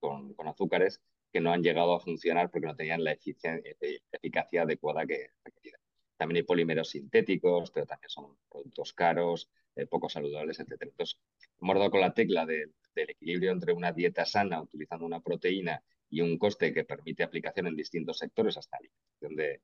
con, 0.00 0.34
azúcares 0.44 1.00
que 1.32 1.40
no 1.40 1.52
han 1.52 1.62
llegado 1.62 1.94
a 1.94 2.00
funcionar 2.00 2.50
porque 2.50 2.66
no 2.66 2.76
tenían 2.76 3.04
la 3.04 3.12
eh, 3.12 4.00
eficacia 4.12 4.62
adecuada 4.62 5.06
que 5.06 5.28
requería. 5.44 5.78
También 6.16 6.38
hay 6.38 6.42
polímeros 6.44 6.90
sintéticos, 6.90 7.70
pero 7.70 7.86
también 7.86 8.10
son 8.10 8.36
productos 8.50 8.92
caros, 8.92 9.50
eh, 9.76 9.86
poco 9.86 10.08
saludables, 10.08 10.60
etc. 10.60 10.72
Entonces, 10.80 11.18
hemos 11.60 11.76
dado 11.76 11.90
con 11.90 12.00
la 12.00 12.14
tecla 12.14 12.46
del 12.46 12.72
equilibrio 12.94 13.52
entre 13.52 13.72
una 13.72 13.92
dieta 13.92 14.24
sana 14.24 14.62
utilizando 14.62 15.04
una 15.04 15.20
proteína 15.20 15.82
y 16.08 16.20
un 16.20 16.38
coste 16.38 16.72
que 16.72 16.84
permite 16.84 17.24
aplicación 17.24 17.66
en 17.66 17.76
distintos 17.76 18.18
sectores, 18.18 18.56
hasta 18.56 18.76
alimentación 18.76 19.34
de, 19.34 19.60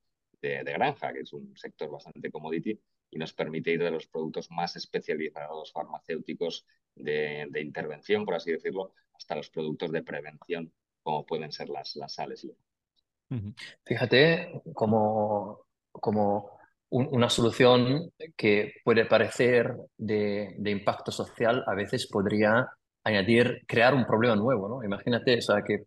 de, 0.65 0.73
granja, 0.73 1.13
que 1.13 1.21
es 1.21 1.33
un 1.33 1.57
sector 1.57 1.91
bastante 1.91 2.31
commodity, 2.31 2.79
y 3.11 3.19
nos 3.19 3.33
permite 3.33 3.73
ir 3.73 3.83
de 3.83 3.91
los 3.91 4.07
productos 4.07 4.51
más 4.51 4.75
especializados 4.77 5.73
farmacéuticos 5.73 6.67
de, 6.95 7.47
de 7.51 7.61
intervención, 7.61 8.25
por 8.25 8.35
así 8.35 8.51
decirlo, 8.51 8.95
hasta 9.15 9.37
los 9.37 9.51
productos 9.51 9.93
de 9.93 10.03
prevención, 10.03 10.73
como 11.03 11.27
pueden 11.27 11.53
ser 11.53 11.69
las, 11.69 11.95
las 11.97 12.15
sales. 12.15 12.47
Fíjate 13.85 14.63
como, 15.93 16.51
como 16.89 17.09
una 17.09 17.29
solución 17.31 18.11
que 18.37 18.75
puede 18.85 19.05
parecer 19.05 19.77
de, 19.97 20.55
de, 20.59 20.71
impacto 20.71 21.13
social, 21.13 21.63
a 21.67 21.75
veces 21.75 22.09
podría 22.09 22.69
añadir, 23.05 23.63
crear 23.67 23.95
un 23.95 24.07
problema 24.07 24.37
nuevo, 24.37 24.69
¿no? 24.69 24.85
Imagínate, 24.85 25.39
o 25.39 25.41
sea, 25.41 25.63
que 25.63 25.85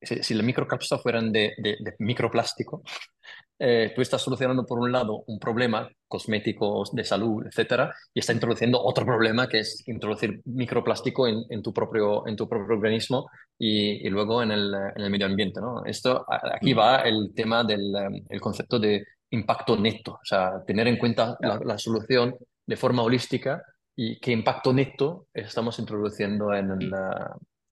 si, 0.00 0.22
si 0.22 0.34
las 0.34 0.44
microcapsulas 0.44 1.02
fueran 1.02 1.32
de, 1.32 1.52
de, 1.58 1.94
microplástico, 1.98 2.82
eh, 3.58 3.92
tú 3.94 4.02
estás 4.02 4.22
solucionando 4.22 4.64
por 4.64 4.78
un 4.78 4.92
lado 4.92 5.24
un 5.26 5.38
problema 5.38 5.88
cosmético, 6.08 6.84
de 6.92 7.04
salud, 7.04 7.44
etcétera, 7.46 7.92
y 8.14 8.20
está 8.20 8.32
introduciendo 8.32 8.82
otro 8.82 9.04
problema 9.04 9.48
que 9.48 9.60
es 9.60 9.86
introducir 9.88 10.40
microplástico 10.44 11.26
en, 11.26 11.44
en 11.50 11.62
tu, 11.62 11.72
propio, 11.72 12.26
en 12.26 12.36
tu 12.36 12.48
propio 12.48 12.76
organismo 12.76 13.28
y, 13.58 14.06
y 14.06 14.10
luego 14.10 14.42
en 14.42 14.52
el, 14.52 14.72
en 14.74 15.02
el, 15.02 15.10
medio 15.10 15.26
ambiente. 15.26 15.60
¿no? 15.60 15.84
Esto, 15.84 16.24
aquí 16.28 16.74
mm. 16.74 16.78
va 16.78 16.96
el 17.00 17.32
tema 17.34 17.64
del 17.64 17.92
el 18.28 18.40
concepto 18.40 18.78
de 18.78 19.04
impacto 19.30 19.76
neto, 19.76 20.12
o 20.14 20.24
sea, 20.24 20.62
tener 20.66 20.86
en 20.88 20.98
cuenta 20.98 21.36
la, 21.40 21.58
la 21.64 21.78
solución 21.78 22.36
de 22.66 22.76
forma 22.76 23.02
holística 23.02 23.62
y 23.94 24.18
qué 24.20 24.32
impacto 24.32 24.72
neto 24.72 25.28
estamos 25.34 25.78
introduciendo 25.78 26.52
en 26.54 26.70
el, 26.70 26.92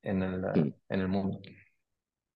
en 0.03 0.23
el, 0.23 0.41
Mm. 0.41 0.75
en 0.89 1.01
el 1.01 1.09
mundo. 1.09 1.41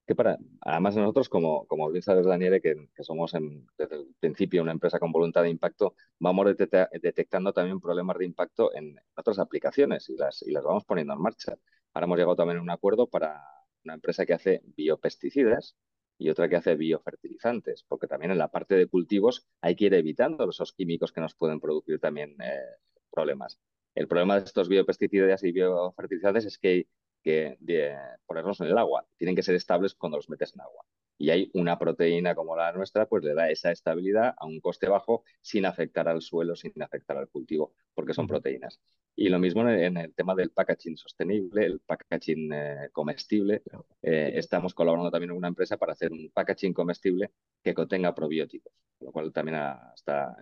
que 0.07 0.15
para, 0.15 0.39
además 0.63 0.97
nosotros, 0.97 1.29
como, 1.29 1.67
como 1.67 1.91
bien 1.91 2.03
sabes, 2.03 2.25
Daniel, 2.25 2.63
que, 2.63 2.89
que 2.97 3.03
somos 3.05 3.35
en- 3.35 3.67
desde 3.77 3.97
el 3.97 4.15
principio 4.19 4.63
una 4.63 4.73
empresa 4.73 4.99
con 4.99 5.13
voluntad 5.13 5.43
de 5.43 5.51
impacto, 5.51 5.95
vamos 6.19 6.47
detecta- 6.47 6.89
detectando 7.03 7.53
también 7.53 7.79
problemas 7.79 8.17
de 8.17 8.25
impacto 8.25 8.75
en 8.75 8.97
otras 9.15 9.39
aplicaciones 9.39 10.09
y 10.09 10.17
las, 10.17 10.41
y 10.43 10.51
las 10.53 10.65
vamos 10.65 10.85
poniendo 10.87 11.13
en 11.13 11.21
marcha. 11.21 11.53
Ahora 11.93 12.07
hemos 12.07 12.17
llegado 12.17 12.37
también 12.37 12.59
a 12.59 12.63
un 12.63 12.71
acuerdo 12.71 13.07
para 13.07 13.45
una 13.85 13.95
empresa 13.95 14.25
que 14.25 14.33
hace 14.33 14.63
biopesticidas 14.77 15.77
y 16.19 16.31
otra 16.31 16.49
que 16.49 16.57
hace 16.57 16.75
biofertilizantes, 16.75 17.85
porque 17.89 18.07
también 18.07 18.33
en 18.33 18.39
la 18.39 18.51
parte 18.51 18.75
de 18.75 18.87
cultivos 18.87 19.47
hay 19.61 19.77
que 19.77 19.87
ir 19.87 19.95
evitando 19.95 20.51
esos 20.51 20.73
químicos 20.73 21.13
que 21.13 21.21
nos 21.21 21.35
pueden 21.35 21.61
producir 21.61 22.01
también 22.01 22.37
eh, 22.43 22.61
problemas. 23.11 23.59
El 23.95 24.09
problema 24.09 24.39
de 24.39 24.45
estos 24.45 24.69
biopesticidas 24.69 25.43
y 25.45 25.53
biofertilizantes 25.53 26.45
es 26.45 26.59
que 26.59 26.87
que 27.23 27.57
de 27.61 27.97
ponerlos 28.27 28.61
en 28.61 28.69
el 28.69 28.79
agua. 28.79 29.07
Tienen 29.17 29.37
que 29.37 29.43
ser 29.43 29.55
estables 29.55 29.95
cuando 29.95 30.19
los 30.19 30.29
metes 30.29 30.55
en 30.55 30.61
agua. 30.61 30.85
Y 31.19 31.31
hay 31.31 31.51
una 31.55 31.79
proteína 31.79 32.35
como 32.35 32.57
la 32.57 32.73
nuestra, 32.73 33.07
pues 33.07 33.25
le 33.25 33.35
da 33.35 33.51
esa 33.51 33.73
estabilidad 33.73 34.35
a 34.39 34.47
un 34.47 34.61
coste 34.61 34.89
bajo 34.89 35.25
sin 35.43 35.67
afectar 35.67 36.09
al 36.09 36.23
suelo, 36.23 36.55
sin 36.55 36.81
afectar 36.81 37.17
al 37.17 37.29
cultivo, 37.29 37.75
porque 37.95 38.15
son 38.15 38.29
proteínas. 38.29 38.81
Y 39.17 39.29
lo 39.29 39.41
mismo 39.41 39.69
en 39.69 39.97
el, 39.97 40.15
tema 40.15 40.37
del 40.37 40.51
packaging 40.51 40.97
sostenible, 40.97 41.67
el 41.67 41.81
packaging 41.81 42.53
eh, 42.53 42.89
comestible. 42.93 43.63
Eh, 44.01 44.33
estamos 44.37 44.75
colaborando 44.75 45.11
también 45.11 45.33
en 45.33 45.37
una 45.37 45.49
empresa 45.49 45.77
para 45.77 45.93
hacer 45.93 46.13
un 46.13 46.31
packaging 46.33 46.73
comestible 46.73 47.33
que 47.61 47.75
contenga 47.75 48.15
probióticos, 48.15 48.73
lo 49.01 49.11
cual 49.11 49.33
también 49.33 49.57
hasta 49.57 50.37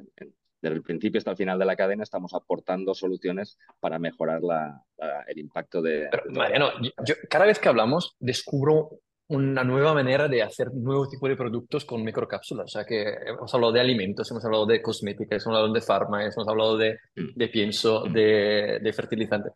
desde 0.61 0.77
el 0.77 0.83
principio 0.83 1.19
hasta 1.19 1.31
el 1.31 1.37
final 1.37 1.59
de 1.59 1.65
la 1.65 1.77
cadena 1.77 2.03
estamos 2.03 2.35
aportando 2.35 2.95
soluciones 2.95 3.59
para 3.81 3.99
mejorar 3.99 4.43
la, 4.43 4.83
la, 4.97 5.23
el 5.23 5.39
impacto 5.39 5.81
de... 5.81 6.09
Pero, 6.11 6.25
de 6.27 6.39
Mariano, 6.39 6.71
yo, 7.05 7.15
cada 7.31 7.47
vez 7.47 7.59
que 7.59 7.69
hablamos 7.69 8.17
descubro 8.19 9.01
una 9.29 9.65
nueva 9.65 9.93
manera 9.93 10.29
de 10.29 10.43
hacer 10.43 10.73
nuevo 10.73 11.09
tipo 11.09 11.29
de 11.29 11.37
productos 11.37 11.85
con 11.85 12.05
microcápsulas. 12.05 12.67
O 12.67 12.69
sea 12.69 12.85
que 12.85 13.03
hemos 13.27 13.53
hablado 13.55 13.73
de 13.73 13.81
alimentos, 13.81 14.31
hemos 14.31 14.45
hablado 14.45 14.67
de 14.67 14.81
cosméticas, 14.81 15.45
hemos 15.45 15.57
hablado 15.57 15.73
de 15.73 15.81
farma, 15.81 16.23
hemos 16.23 16.49
hablado 16.49 16.77
de, 16.77 16.99
de 17.15 17.49
pienso, 17.49 18.05
de, 18.05 18.79
de 18.81 18.93
fertilizante. 18.93 19.51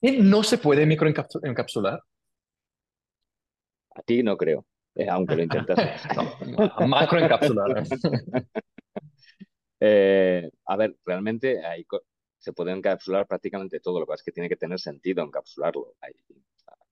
¿Y 0.00 0.18
no 0.18 0.42
se 0.42 0.58
puede 0.58 0.84
microencapsular? 0.86 2.00
A 3.94 4.02
ti 4.02 4.22
no 4.22 4.36
creo, 4.36 4.66
eh, 4.94 5.08
aunque 5.08 5.36
lo 5.36 5.42
intentas. 5.42 5.78
no, 6.80 6.86
macroencapsular. 6.88 7.84
Eh, 9.78 10.50
a 10.64 10.76
ver, 10.76 10.96
realmente 11.04 11.62
hay 11.62 11.84
se 12.38 12.54
puede 12.54 12.72
encapsular 12.72 13.26
prácticamente 13.26 13.78
todo, 13.78 14.00
lo 14.00 14.06
que 14.06 14.10
pasa 14.10 14.22
es 14.22 14.24
que 14.24 14.32
tiene 14.32 14.48
que 14.48 14.56
tener 14.56 14.80
sentido 14.80 15.22
encapsularlo. 15.22 15.96
Hay, 16.00 16.14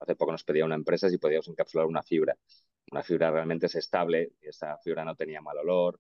hace 0.04 0.16
poco 0.16 0.32
nos 0.32 0.44
pedía 0.44 0.64
una 0.64 0.74
empresa 0.74 1.08
si 1.08 1.18
podíamos 1.18 1.48
encapsular 1.48 1.86
una 1.86 2.02
fibra. 2.02 2.36
Una 2.92 3.02
fibra 3.02 3.30
realmente 3.30 3.66
es 3.66 3.74
estable, 3.74 4.32
y 4.40 4.48
esa 4.48 4.78
fibra 4.78 5.04
no 5.04 5.16
tenía 5.16 5.40
mal 5.40 5.58
olor, 5.58 5.98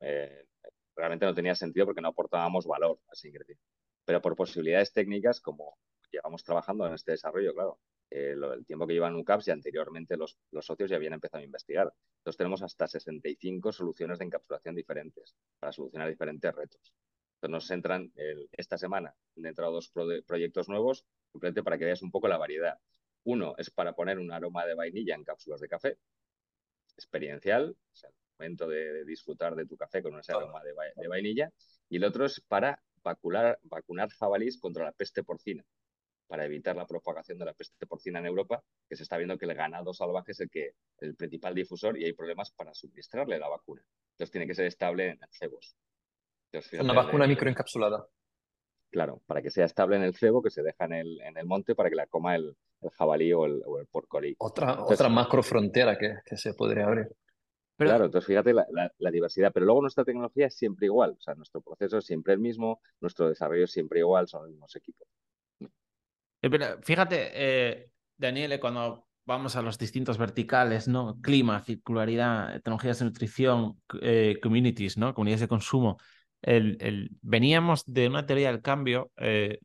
eh, 0.00 0.46
realmente 0.96 1.26
no 1.26 1.34
tenía 1.34 1.54
sentido 1.54 1.86
porque 1.86 2.00
no 2.00 2.08
aportábamos 2.08 2.66
valor 2.66 2.98
a 3.08 3.12
ese. 3.12 3.30
Pero 4.04 4.22
por 4.22 4.34
posibilidades 4.34 4.92
técnicas, 4.92 5.40
como 5.40 5.78
llevamos 6.10 6.42
trabajando 6.42 6.86
en 6.86 6.94
este 6.94 7.12
desarrollo, 7.12 7.54
claro, 7.54 7.78
eh, 8.10 8.34
el 8.34 8.64
tiempo 8.64 8.86
que 8.86 8.94
llevan 8.94 9.16
UCAPS 9.16 9.48
y 9.48 9.50
anteriormente 9.50 10.16
los, 10.16 10.38
socios 10.62 10.88
ya 10.88 10.96
habían 10.96 11.12
empezado 11.12 11.42
a 11.42 11.44
investigar. 11.44 11.92
Entonces 12.20 12.38
tenemos 12.38 12.62
hasta 12.62 12.88
65 12.88 13.70
soluciones 13.72 14.18
de 14.18 14.24
encapsulación 14.24 14.74
diferentes 14.74 15.36
para 15.60 15.72
solucionar 15.72 16.08
diferentes 16.08 16.54
retos. 16.54 16.94
Entonces 17.34 17.50
nos 17.50 17.70
entran 17.70 18.12
esta 18.50 18.78
semana, 18.78 19.14
han 19.36 19.46
entrado 19.46 19.72
dos 19.72 19.90
pro 19.90 20.06
proyectos 20.26 20.68
nuevos, 20.68 21.06
simplemente 21.30 21.62
para 21.62 21.78
que 21.78 21.84
veas 21.84 22.02
un 22.02 22.10
poco 22.10 22.26
la 22.26 22.38
variedad. 22.38 22.78
Uno 23.24 23.54
es 23.58 23.70
para 23.70 23.94
poner 23.94 24.18
un 24.18 24.32
aroma 24.32 24.64
de 24.66 24.74
vainilla 24.74 25.14
en 25.14 25.24
cápsulas 25.24 25.60
de 25.60 25.68
café, 25.68 25.98
experiencial, 26.94 27.70
o 27.70 27.96
sea, 27.96 28.10
el 28.10 28.16
momento 28.38 28.68
de, 28.68 28.92
de, 28.92 29.04
disfrutar 29.04 29.54
de 29.54 29.66
tu 29.66 29.76
café 29.76 30.02
con 30.02 30.18
ese 30.18 30.32
aroma 30.32 30.62
de, 30.62 30.72
va 30.72 30.84
de 30.94 31.08
vainilla. 31.08 31.50
Y 31.88 31.96
el 31.96 32.04
otro 32.04 32.26
es 32.26 32.40
para 32.40 32.82
vacunar, 33.02 33.58
vacunar 33.62 34.10
jabalís 34.10 34.58
contra 34.58 34.84
la 34.84 34.92
peste 34.92 35.22
porcina 35.22 35.64
para 36.28 36.44
evitar 36.44 36.76
la 36.76 36.86
propagación 36.86 37.38
de 37.38 37.46
la 37.46 37.54
peste 37.54 37.86
porcina 37.86 38.18
en 38.18 38.26
Europa, 38.26 38.62
que 38.86 38.96
se 38.96 39.02
está 39.02 39.16
viendo 39.16 39.38
que 39.38 39.46
el 39.46 39.54
ganado 39.54 39.94
salvaje 39.94 40.32
es 40.32 40.40
el, 40.40 40.50
que, 40.50 40.74
el 40.98 41.16
principal 41.16 41.54
difusor 41.54 41.98
y 41.98 42.04
hay 42.04 42.12
problemas 42.12 42.50
para 42.50 42.74
suministrarle 42.74 43.38
la 43.38 43.48
vacuna. 43.48 43.82
Entonces 44.12 44.30
tiene 44.30 44.46
que 44.46 44.54
ser 44.54 44.66
estable 44.66 45.08
en 45.08 45.18
cebos. 45.30 45.74
Entonces, 46.52 46.80
Una 46.80 46.92
vacuna 46.92 47.24
el, 47.24 47.30
microencapsulada. 47.30 48.06
Claro, 48.90 49.22
para 49.26 49.40
que 49.40 49.50
sea 49.50 49.64
estable 49.64 49.96
en 49.96 50.02
el 50.02 50.14
cebo 50.14 50.42
que 50.42 50.50
se 50.50 50.62
deja 50.62 50.84
en 50.84 50.92
el, 50.92 51.20
en 51.22 51.38
el 51.38 51.46
monte 51.46 51.74
para 51.74 51.88
que 51.88 51.96
la 51.96 52.06
coma 52.06 52.36
el, 52.36 52.56
el 52.80 52.90
jabalí 52.90 53.32
o 53.32 53.46
el, 53.46 53.62
o 53.64 53.78
el 53.78 53.86
porcolí. 53.86 54.34
Otra, 54.38 54.70
entonces, 54.70 55.00
otra 55.00 55.08
macro 55.08 55.42
frontera 55.42 55.96
que, 55.98 56.16
que 56.24 56.36
se 56.36 56.54
podría 56.54 56.86
abrir. 56.86 57.08
Pero, 57.76 57.90
claro, 57.90 58.04
entonces 58.06 58.26
fíjate 58.26 58.52
la, 58.52 58.66
la, 58.72 58.92
la, 58.98 59.10
diversidad, 59.10 59.52
pero 59.52 59.64
luego 59.64 59.82
nuestra 59.82 60.04
tecnología 60.04 60.46
es 60.46 60.56
siempre 60.56 60.86
igual, 60.86 61.14
o 61.16 61.20
sea, 61.20 61.34
nuestro 61.36 61.60
proceso 61.60 61.98
es 61.98 62.06
siempre 62.06 62.32
el 62.32 62.40
mismo, 62.40 62.80
nuestro 63.00 63.28
desarrollo 63.28 63.64
es 63.64 63.70
siempre 63.70 64.00
igual, 64.00 64.26
son 64.26 64.42
los 64.42 64.50
mismos 64.50 64.74
equipos. 64.74 65.06
Pero 66.40 66.78
fíjate, 66.82 67.30
eh, 67.34 67.90
Daniel, 68.16 68.58
cuando 68.60 69.06
vamos 69.24 69.56
a 69.56 69.62
los 69.62 69.78
distintos 69.78 70.18
verticales, 70.18 70.88
¿no? 70.88 71.20
Clima, 71.20 71.60
circularidad, 71.60 72.54
tecnologías 72.54 72.98
de 72.98 73.04
nutrición, 73.04 73.80
eh, 74.00 74.38
communities, 74.42 74.96
¿no? 74.96 75.14
Comunidades 75.14 75.42
de 75.42 75.48
consumo. 75.48 75.98
El, 76.40 76.78
el, 76.80 77.10
veníamos 77.20 77.84
de 77.84 78.08
una 78.08 78.24
teoría 78.24 78.50
del 78.50 78.62
cambio, 78.62 79.10
eh, 79.16 79.58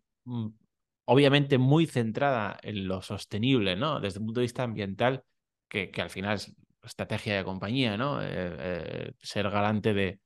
obviamente 1.06 1.58
muy 1.58 1.86
centrada 1.86 2.58
en 2.62 2.88
lo 2.88 3.02
sostenible, 3.02 3.76
¿no? 3.76 4.00
Desde 4.00 4.20
el 4.20 4.26
punto 4.26 4.40
de 4.40 4.46
vista 4.46 4.64
ambiental, 4.64 5.24
que, 5.68 5.92
que 5.92 6.02
al 6.02 6.10
final 6.10 6.36
es 6.36 6.54
estrategia 6.84 7.38
de 7.38 7.44
compañía, 7.44 7.98
¿no? 7.98 8.20
Eh, 8.22 9.14
ser 9.20 9.50
garante 9.50 9.94
de, 9.94 10.20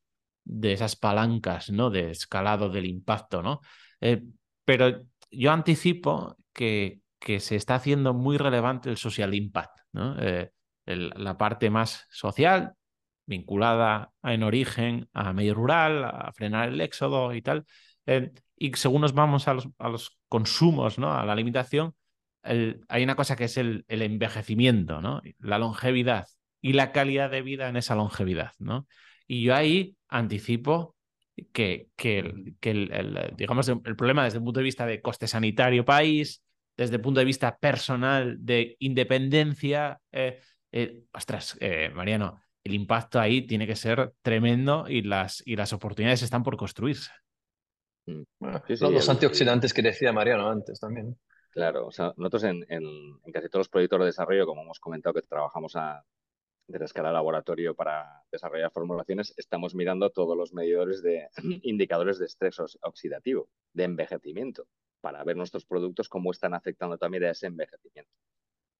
de, 0.44 0.74
esas 0.74 0.96
palancas, 0.96 1.70
¿no? 1.70 1.90
De 1.90 2.12
escalado 2.12 2.70
del 2.70 2.86
impacto, 2.86 3.42
¿no? 3.42 3.62
Eh, 4.02 4.24
pero 4.66 5.04
yo 5.32 5.52
anticipo 5.52 6.36
que, 6.54 7.00
que, 7.20 7.40
se 7.40 7.56
está 7.56 7.76
haciendo 7.76 8.14
muy 8.14 8.38
relevante 8.38 8.90
el 8.90 8.98
social 8.98 9.34
impact, 9.34 9.80
¿no? 9.94 10.16
Eh, 10.20 10.52
la 10.86 11.38
parte 11.38 11.70
más 11.70 12.06
social, 12.10 12.74
vinculada 13.26 14.12
en 14.24 14.44
origen 14.44 15.10
a 15.14 15.34
medio 15.34 15.54
rural, 15.54 16.06
a 16.06 16.32
frenar 16.34 16.70
el 16.70 16.80
éxodo 16.82 17.34
y 17.34 17.42
tal. 17.42 17.66
Eh, 18.08 18.32
y 18.58 18.74
según 18.74 19.02
nos 19.02 19.14
vamos 19.14 19.48
a 19.48 19.54
los, 19.54 19.70
a 19.78 19.90
los 19.90 20.18
consumos, 20.28 20.98
¿no? 20.98 21.14
a 21.14 21.26
la 21.26 21.34
alimentación, 21.34 21.94
el, 22.44 22.82
hay 22.88 23.04
una 23.04 23.16
cosa 23.16 23.36
que 23.36 23.44
es 23.44 23.58
el, 23.58 23.86
el, 23.88 24.02
envejecimiento, 24.02 25.02
¿no? 25.02 25.22
la 25.40 25.60
longevidad 25.60 26.28
y 26.62 26.74
la 26.74 26.92
calidad 26.92 27.30
de 27.30 27.42
vida 27.44 27.70
en 27.70 27.78
esa 27.78 27.96
longevidad. 27.96 28.54
¿no? 28.58 28.88
Y 29.28 29.44
yo 29.44 29.54
ahí 29.54 29.96
anticipo 30.08 30.96
que, 31.54 31.90
que, 31.96 32.56
que 32.60 32.72
el, 32.72 32.92
el, 32.92 33.34
digamos, 33.38 33.68
el 33.68 33.96
problema 33.96 34.24
desde 34.24 34.40
el 34.40 34.44
punto 34.44 34.60
de 34.60 34.64
vista 34.64 34.86
de 34.86 35.02
coste 35.02 35.28
sanitario 35.28 35.86
país, 35.86 36.42
desde 36.76 36.96
el 36.96 37.02
punto 37.02 37.20
de 37.20 37.26
vista 37.26 37.58
personal 37.58 38.38
de 38.40 38.76
independencia, 38.80 40.00
eh, 40.12 40.40
eh, 40.72 41.04
ostras, 41.12 41.58
eh, 41.60 41.92
Mariano, 41.94 42.40
el 42.64 42.74
impacto 42.74 43.20
ahí 43.20 43.42
tiene 43.42 43.66
que 43.66 43.76
ser 43.76 44.14
tremendo 44.22 44.86
y 44.88 45.02
las, 45.02 45.42
y 45.46 45.56
las 45.56 45.74
oportunidades 45.74 46.22
están 46.22 46.44
por 46.44 46.58
construirse. 46.58 47.12
Bueno, 48.40 48.64
sí, 48.68 48.78
sí, 48.78 48.90
los 48.90 49.10
antioxidantes 49.10 49.74
que 49.74 49.82
decía 49.82 50.14
Mariano 50.14 50.50
antes 50.50 50.80
también. 50.80 51.18
Claro, 51.52 51.88
o 51.88 51.92
sea, 51.92 52.14
nosotros 52.18 52.44
en, 52.46 52.66
en, 52.70 52.84
en, 53.24 53.32
casi 53.34 53.50
todos 53.50 53.62
los 53.62 53.70
proyectos 53.70 54.00
de 54.00 54.06
desarrollo, 54.06 54.46
como 54.46 54.62
hemos 54.62 54.80
comentado 54.80 55.14
que 55.14 55.24
trabajamos 55.24 55.76
a, 55.76 56.04
desde 56.68 56.86
escala 56.86 57.12
laboratorio 57.12 57.76
para 57.76 58.24
desarrollar 58.32 58.72
formulaciones, 58.72 59.34
estamos 59.38 59.74
mirando 59.74 60.10
todos 60.10 60.38
los 60.38 60.54
medidores 60.54 61.02
de 61.02 61.30
indicadores 61.64 62.20
de 62.20 62.26
estrés 62.26 62.60
oxidativo, 62.82 63.50
de 63.74 63.86
envejecimiento, 63.86 64.68
para 65.02 65.24
ver 65.24 65.38
nuestros 65.38 65.66
productos 65.66 66.10
cómo 66.10 66.32
están 66.32 66.54
afectando 66.54 66.98
también 66.98 67.24
a 67.24 67.32
ese 67.32 67.48
envejecimiento. 67.48 68.12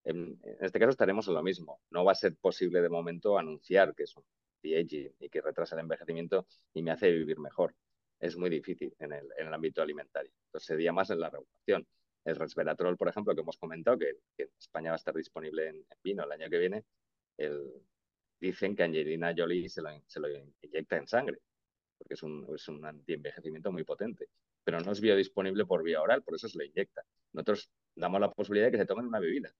En, 0.04 0.40
en, 0.44 0.58
este 0.66 0.80
caso 0.80 0.92
estaremos 0.92 1.28
en 1.28 1.34
lo 1.34 1.44
mismo. 1.44 1.82
No 1.90 2.06
va 2.06 2.12
a 2.12 2.16
ser 2.16 2.36
posible 2.36 2.82
de 2.82 2.90
momento 2.90 3.38
anunciar 3.38 3.96
que 3.96 4.04
es 4.04 4.16
un 4.16 4.24
anti-aging 4.58 5.16
y 5.20 5.30
que 5.30 5.42
retrasa 5.42 5.76
el 5.76 5.82
envejecimiento 5.82 6.48
y 6.74 6.82
me 6.82 6.92
hace 6.92 7.12
vivir 7.12 7.40
mejor. 7.40 7.74
Es 8.20 8.36
muy 8.38 8.50
difícil 8.50 8.96
en 9.00 9.14
el, 9.14 9.54
ámbito 9.54 9.82
alimentario. 9.82 10.32
Entonces 10.48 10.68
sería 10.68 10.92
más 10.92 11.10
en 11.10 11.20
la 11.20 11.30
regulación. 11.30 11.88
El 12.26 12.36
resveratrol, 12.36 12.98
por 12.98 13.08
ejemplo, 13.08 13.34
que 13.34 13.42
hemos 13.42 13.58
comentado, 13.58 13.98
que, 13.98 14.18
que 14.36 14.44
en 14.44 14.50
España 14.60 14.90
va 14.90 14.96
a 14.96 14.98
estar 14.98 15.14
disponible 15.14 15.68
en, 15.68 15.86
vino 16.04 16.24
el 16.24 16.32
año 16.32 16.50
que 16.50 16.58
viene, 16.58 16.84
el, 17.38 17.72
dicen 18.40 18.76
que 18.76 18.84
Angelina 18.84 19.34
Jolie 19.36 19.70
se 19.70 19.82
lo, 19.82 19.90
inyecta 20.62 20.98
en 20.98 21.08
sangre, 21.08 21.40
porque 21.98 22.16
es 22.16 22.24
un, 22.24 22.48
es 22.54 22.68
un 22.68 22.86
antienvejecimiento 22.86 23.72
muy 23.72 23.84
potente. 23.84 24.30
Pero 24.64 24.80
no 24.82 24.92
es 24.92 25.00
biodisponible 25.00 25.66
por 25.66 25.84
vía 25.84 26.02
oral, 26.02 26.24
por 26.24 26.36
eso 26.36 26.48
se 26.50 26.58
lo 26.58 26.66
inyecta. 26.66 27.04
Nosotros 27.34 27.70
damos 27.96 28.20
la 28.20 28.32
posibilidad 28.32 28.68
de 28.68 28.72
que 28.72 28.78
se 28.80 28.86
tomen 28.86 29.06
una 29.06 29.20
bebida 29.20 29.54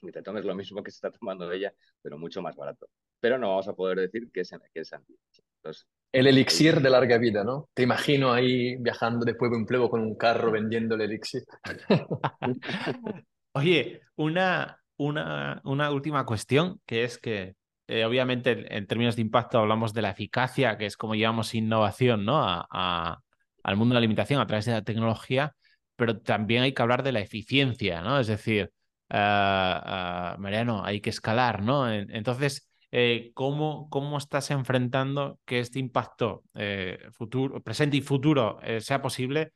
y 0.00 0.10
te 0.10 0.22
tomes 0.22 0.44
lo 0.44 0.54
mismo 0.54 0.82
que 0.82 0.90
se 0.90 0.96
está 0.96 1.10
tomando 1.10 1.48
de 1.48 1.56
ella, 1.56 1.74
pero 2.00 2.18
mucho 2.18 2.42
más 2.42 2.56
barato. 2.56 2.88
Pero 3.20 3.38
no 3.38 3.50
vamos 3.50 3.68
a 3.68 3.74
poder 3.74 3.98
decir 4.00 4.30
que 4.32 4.40
es, 4.40 4.50
que 4.72 4.80
es 4.80 4.92
anti. 4.92 5.16
Entonces, 5.56 5.86
El 6.12 6.26
elixir 6.26 6.80
de 6.80 6.90
larga 6.90 7.16
vida, 7.16 7.42
¿no? 7.42 7.70
Te 7.72 7.82
imagino 7.82 8.32
ahí 8.32 8.76
viajando 8.76 9.24
de 9.24 9.34
pueblo 9.34 9.56
en 9.56 9.66
pueblo 9.66 9.88
con 9.88 10.02
un 10.02 10.14
carro 10.14 10.52
vendiendo 10.52 10.94
el 10.94 11.00
elixir. 11.00 11.42
Oye, 13.54 14.02
una, 14.16 14.78
una, 14.98 15.60
una 15.64 15.90
última 15.90 16.26
cuestión, 16.26 16.80
que 16.86 17.04
es 17.04 17.18
que 17.18 17.54
eh, 17.88 18.04
obviamente 18.04 18.76
en 18.76 18.86
términos 18.86 19.16
de 19.16 19.22
impacto 19.22 19.58
hablamos 19.58 19.92
de 19.92 20.02
la 20.02 20.10
eficacia, 20.10 20.78
que 20.78 20.86
es 20.86 20.96
como 20.96 21.14
llevamos 21.14 21.54
innovación 21.54 22.24
¿no? 22.24 22.42
a, 22.42 23.18
al 23.62 23.76
mundo 23.76 23.92
de 23.92 23.94
la 23.94 23.98
alimentación 23.98 24.40
a 24.40 24.46
través 24.46 24.66
de 24.66 24.72
la 24.72 24.82
tecnología, 24.82 25.54
pero 25.96 26.18
también 26.20 26.62
hay 26.62 26.74
que 26.74 26.82
hablar 26.82 27.02
de 27.02 27.12
la 27.12 27.20
eficiencia, 27.20 28.02
¿no? 28.02 28.18
Es 28.18 28.26
decir, 28.26 28.72
ah, 29.10 30.34
ah, 30.34 30.36
Mariano, 30.38 30.84
hay 30.84 31.00
que 31.00 31.10
escalar, 31.10 31.62
¿no? 31.62 31.90
Entonces, 31.92 32.68
eh, 32.92 33.32
¿cómo, 33.34 33.88
¿cómo, 33.90 34.18
estás 34.18 34.50
enfrentando 34.52 35.40
que 35.44 35.58
este 35.58 35.80
impacto 35.80 36.44
eh, 36.54 36.98
futuro, 37.10 37.60
presente 37.62 37.96
y 37.96 38.02
futuro 38.02 38.58
sea 38.80 39.02
posible? 39.02 39.52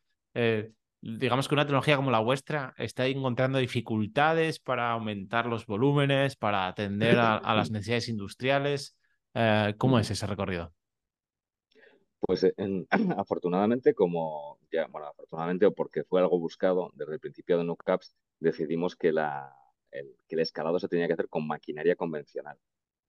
digamos 1.06 1.46
que 1.46 1.54
una 1.54 1.64
tecnología 1.64 1.96
como 1.96 2.10
la 2.10 2.18
vuestra 2.18 2.74
está 2.78 3.06
encontrando 3.06 3.58
dificultades 3.58 4.58
para 4.58 4.90
aumentar 4.90 5.46
los 5.46 5.66
volúmenes, 5.66 6.36
para 6.36 6.66
atender 6.66 7.18
a, 7.18 7.54
las 7.54 7.70
necesidades 7.70 8.08
industriales. 8.08 8.96
Eh, 9.34 9.74
¿Cómo 9.78 9.98
es 9.98 10.10
ese 10.10 10.26
recorrido? 10.26 10.72
Pues 12.20 12.46
afortunadamente, 13.16 13.94
como 13.94 14.58
ya, 14.72 14.86
bueno, 14.88 15.08
afortunadamente 15.08 15.66
o 15.66 15.72
porque 15.72 16.04
fue 16.04 16.20
algo 16.20 16.38
buscado 16.38 16.90
desde 16.94 17.14
el 17.14 17.20
principio 17.20 17.58
de 17.58 17.64
NUCAPS, 17.64 18.16
decidimos 18.40 18.96
que, 18.96 19.12
la, 19.12 19.54
el, 19.90 20.16
que 20.26 20.34
el 20.34 20.40
escalado 20.40 20.78
se 20.78 20.88
tenía 20.88 21.06
que 21.06 21.12
hacer 21.12 21.28
con 21.28 21.46
maquinaria 21.46 21.94
convencional, 21.94 22.58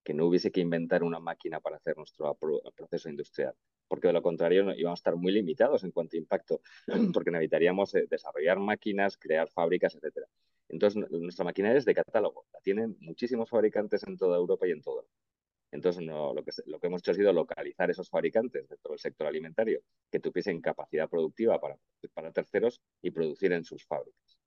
que 0.07 0.13
no 0.13 0.25
hubiese 0.25 0.53
que 0.53 0.61
inventar 0.61 1.03
una 1.03 1.19
máquina 1.19 1.59
para 1.59 1.75
hacer 1.75 1.97
nuestro 1.97 2.33
proceso 2.73 3.09
industrial 3.09 3.53
porque 3.89 4.07
de 4.07 4.13
lo 4.13 4.21
contrario 4.21 4.63
íbamos 4.73 4.99
a 4.99 5.01
estar 5.01 5.17
muy 5.17 5.33
limitados 5.33 5.83
en 5.83 5.91
cuanto 5.91 6.15
a 6.15 6.19
impacto, 6.19 6.61
porque 7.13 7.29
necesitaríamos 7.29 7.93
eh, 7.95 8.07
desarrollar 8.09 8.57
máquinas, 8.57 9.17
crear 9.17 9.49
fábricas, 9.49 9.95
etc. 9.95 10.25
Entonces, 10.69 11.09
nuestra 11.11 11.43
maquinaria 11.43 11.77
es 11.77 11.83
de 11.83 11.93
catálogo, 11.93 12.45
la 12.53 12.61
tienen 12.61 12.95
muchísimos 13.01 13.49
fabricantes 13.49 14.01
en 14.07 14.15
toda 14.15 14.37
Europa 14.37 14.65
y 14.65 14.71
en 14.71 14.81
todo. 14.81 15.07
Entonces, 15.71 16.05
lo, 16.05 16.33
que, 16.45 16.51
lo 16.67 16.79
que 16.79 16.87
hemos 16.87 17.01
hecho 17.01 17.11
ha 17.11 17.15
sido 17.15 17.33
localizar 17.33 17.91
esos 17.91 18.09
fabricantes 18.09 18.69
dentro 18.69 18.91
del 18.91 18.99
sector 18.99 19.27
alimentario 19.27 19.81
que 20.09 20.21
tuviesen 20.21 20.61
capacidad 20.61 21.09
productiva 21.09 21.59
para, 21.59 21.77
para 22.13 22.31
terceros 22.31 22.81
y 23.01 23.11
producir 23.11 23.51
en 23.51 23.65
sus 23.65 23.85
fábricas. 23.85 24.37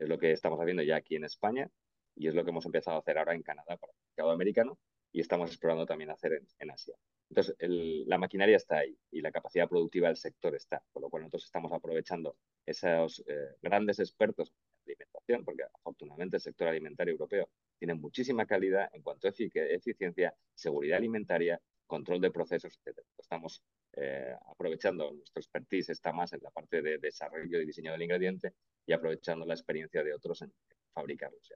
Es 0.00 0.08
lo 0.08 0.18
que 0.18 0.32
estamos 0.32 0.60
haciendo 0.60 0.82
ya 0.82 0.96
aquí 0.96 1.16
en 1.16 1.24
España 1.24 1.70
y 2.18 2.28
es 2.28 2.34
lo 2.34 2.44
que 2.44 2.50
hemos 2.50 2.66
empezado 2.66 2.96
a 2.96 3.00
hacer 3.00 3.16
ahora 3.16 3.34
en 3.34 3.42
Canadá 3.42 3.76
para 3.76 3.92
el 3.92 3.98
mercado 4.10 4.30
americano 4.32 4.78
y 5.12 5.20
estamos 5.20 5.50
explorando 5.50 5.86
también 5.86 6.10
hacer 6.10 6.42
en, 6.58 6.70
Asia. 6.70 6.94
Entonces, 7.30 7.56
la 7.60 8.18
maquinaria 8.18 8.56
está 8.56 8.78
ahí 8.78 8.98
y 9.10 9.20
la 9.20 9.30
capacidad 9.30 9.68
productiva 9.68 10.08
del 10.08 10.16
sector 10.16 10.54
está, 10.54 10.82
con 10.92 11.02
lo 11.02 11.10
cual 11.10 11.22
nosotros 11.22 11.44
estamos 11.44 11.72
aprovechando 11.72 12.36
esos 12.66 13.24
eh, 13.26 13.56
grandes 13.62 14.00
expertos 14.00 14.50
en 14.50 14.92
alimentación, 14.92 15.44
porque 15.44 15.62
afortunadamente 15.62 16.36
el 16.36 16.42
sector 16.42 16.68
alimentario 16.68 17.12
europeo 17.12 17.48
tiene 17.78 17.94
muchísima 17.94 18.46
calidad 18.46 18.90
en 18.92 19.02
cuanto 19.02 19.28
a 19.28 19.30
eficiencia, 19.30 20.34
seguridad 20.54 20.98
alimentaria, 20.98 21.60
control 21.86 22.20
de 22.20 22.30
procesos, 22.30 22.78
etc. 22.84 22.98
Estamos 23.16 23.62
eh, 23.94 24.34
aprovechando 24.46 25.10
nuestro 25.12 25.40
expertise, 25.40 25.90
está 25.90 26.12
más 26.12 26.32
en 26.34 26.40
la 26.42 26.50
parte 26.50 26.82
de 26.82 26.98
desarrollo 26.98 27.60
y 27.60 27.66
diseño 27.66 27.92
del 27.92 28.02
ingrediente 28.02 28.52
y 28.86 28.92
aprovechando 28.92 29.46
la 29.46 29.54
experiencia 29.54 30.02
de 30.02 30.12
otros 30.12 30.42
en 30.42 30.52
fabricarlos. 30.92 31.50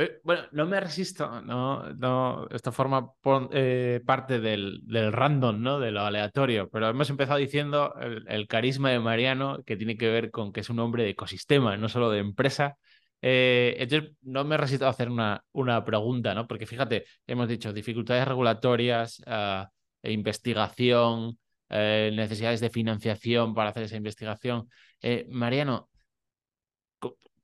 Eh, 0.00 0.18
bueno, 0.24 0.44
no 0.52 0.66
me 0.66 0.80
resisto, 0.80 1.42
no, 1.42 1.92
no, 1.92 2.48
esto 2.50 2.72
forma 2.72 3.12
eh, 3.52 4.00
parte 4.06 4.40
del, 4.40 4.80
del, 4.84 5.12
random, 5.12 5.60
¿no? 5.60 5.78
De 5.78 5.90
lo 5.90 6.00
aleatorio, 6.00 6.70
pero 6.70 6.88
hemos 6.88 7.10
empezado 7.10 7.38
diciendo 7.38 7.94
el, 8.26 8.46
carisma 8.46 8.90
de 8.90 8.98
Mariano, 8.98 9.62
que 9.64 9.76
tiene 9.76 9.98
que 9.98 10.08
ver 10.08 10.30
con 10.30 10.52
que 10.52 10.60
es 10.60 10.70
un 10.70 10.78
hombre 10.78 11.02
de 11.02 11.10
ecosistema, 11.10 11.76
no 11.76 11.90
solo 11.90 12.10
de 12.10 12.20
empresa. 12.20 12.76
Eh, 13.20 13.76
entonces, 13.78 14.12
no 14.22 14.44
me 14.44 14.56
resisto 14.56 14.86
a 14.86 14.90
hacer 14.90 15.10
una, 15.10 15.44
una 15.52 15.84
pregunta, 15.84 16.34
¿no? 16.34 16.46
Porque 16.46 16.64
fíjate, 16.66 17.04
hemos 17.26 17.48
dicho 17.48 17.72
dificultades 17.72 18.26
regulatorias, 18.26 19.22
ah, 19.26 19.68
e 20.02 20.12
investigación, 20.12 21.38
necesidades 21.68 22.60
de 22.60 22.70
financiación 22.70 23.54
para 23.54 23.70
hacer 23.70 23.82
esa 23.84 23.96
investigación. 23.96 24.68
Mariano, 25.28 25.90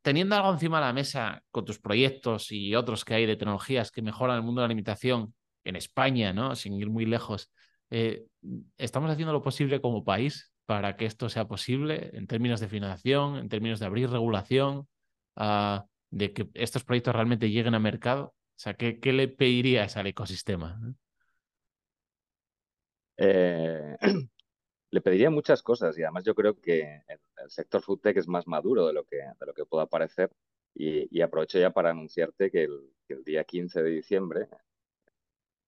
teniendo 0.07 0.37
algo 0.37 0.53
encima 0.53 0.79
de 0.79 0.87
la 0.87 0.93
mesa 0.93 1.43
con 1.51 1.65
tus 1.65 1.81
proyectos 1.81 2.53
y 2.53 2.77
otros 2.77 3.05
que 3.05 3.15
hay 3.15 3.27
de 3.27 3.35
tecnologías 3.35 3.91
que 3.91 4.03
mejoran 4.03 4.37
el 4.37 4.45
mundo 4.45 4.61
de 4.61 4.63
la 4.63 4.67
alimentación 4.67 5.35
en 5.65 5.75
España, 5.75 6.33
¿no? 6.33 6.55
Sin 6.55 6.75
ir 6.75 6.89
muy 6.89 7.07
lejos, 7.07 7.51
eh, 7.91 8.25
¿estamos 8.79 9.11
haciendo 9.11 9.33
lo 9.33 9.43
posible 9.43 9.81
como 9.81 10.05
país 10.05 10.53
para 10.65 10.97
que 10.97 11.07
esto 11.07 11.29
sea 11.29 11.49
posible 11.49 12.13
en 12.13 12.29
términos 12.29 12.61
de 12.61 12.69
financiación, 12.69 13.35
en 13.35 13.49
términos 13.49 13.81
de 13.81 13.87
abrir 13.87 14.09
regulación, 14.09 14.87
ah, 15.35 15.87
de 16.11 16.33
que 16.33 16.51
estos 16.55 16.85
proyectos 16.85 17.13
realmente 17.13 17.51
lleguen 17.51 17.75
a 17.75 17.81
mercado? 17.81 18.27
O 18.27 18.59
sea, 18.59 18.75
¿qué, 18.75 19.01
qué 19.01 19.13
le 19.13 19.27
pedirías 19.27 19.97
al 19.97 20.07
ecosistema? 20.07 20.81
Eh, 23.17 23.97
le 24.97 25.03
pediría 25.03 25.29
muchas 25.29 25.63
cosas 25.63 25.99
y 25.99 26.03
además 26.03 26.25
yo 26.25 26.35
creo 26.35 26.59
que 26.59 27.03
el, 27.07 27.51
sector 27.51 27.83
foodtech 27.83 28.17
es 28.17 28.27
más 28.27 28.47
maduro 28.47 28.87
de 28.87 28.95
lo 28.95 29.05
que, 29.05 29.19
de 29.19 29.47
lo 29.47 29.53
que 29.53 29.67
pueda 29.67 29.85
parecer 29.85 30.31
y, 30.75 31.21
aprovecho 31.21 31.59
ya 31.59 31.71
para 31.71 31.91
anunciarte 31.91 32.51
que 32.51 32.65
el, 32.65 33.25
día 33.25 33.45
15 33.45 33.83
de 33.83 33.91
diciembre 33.91 34.49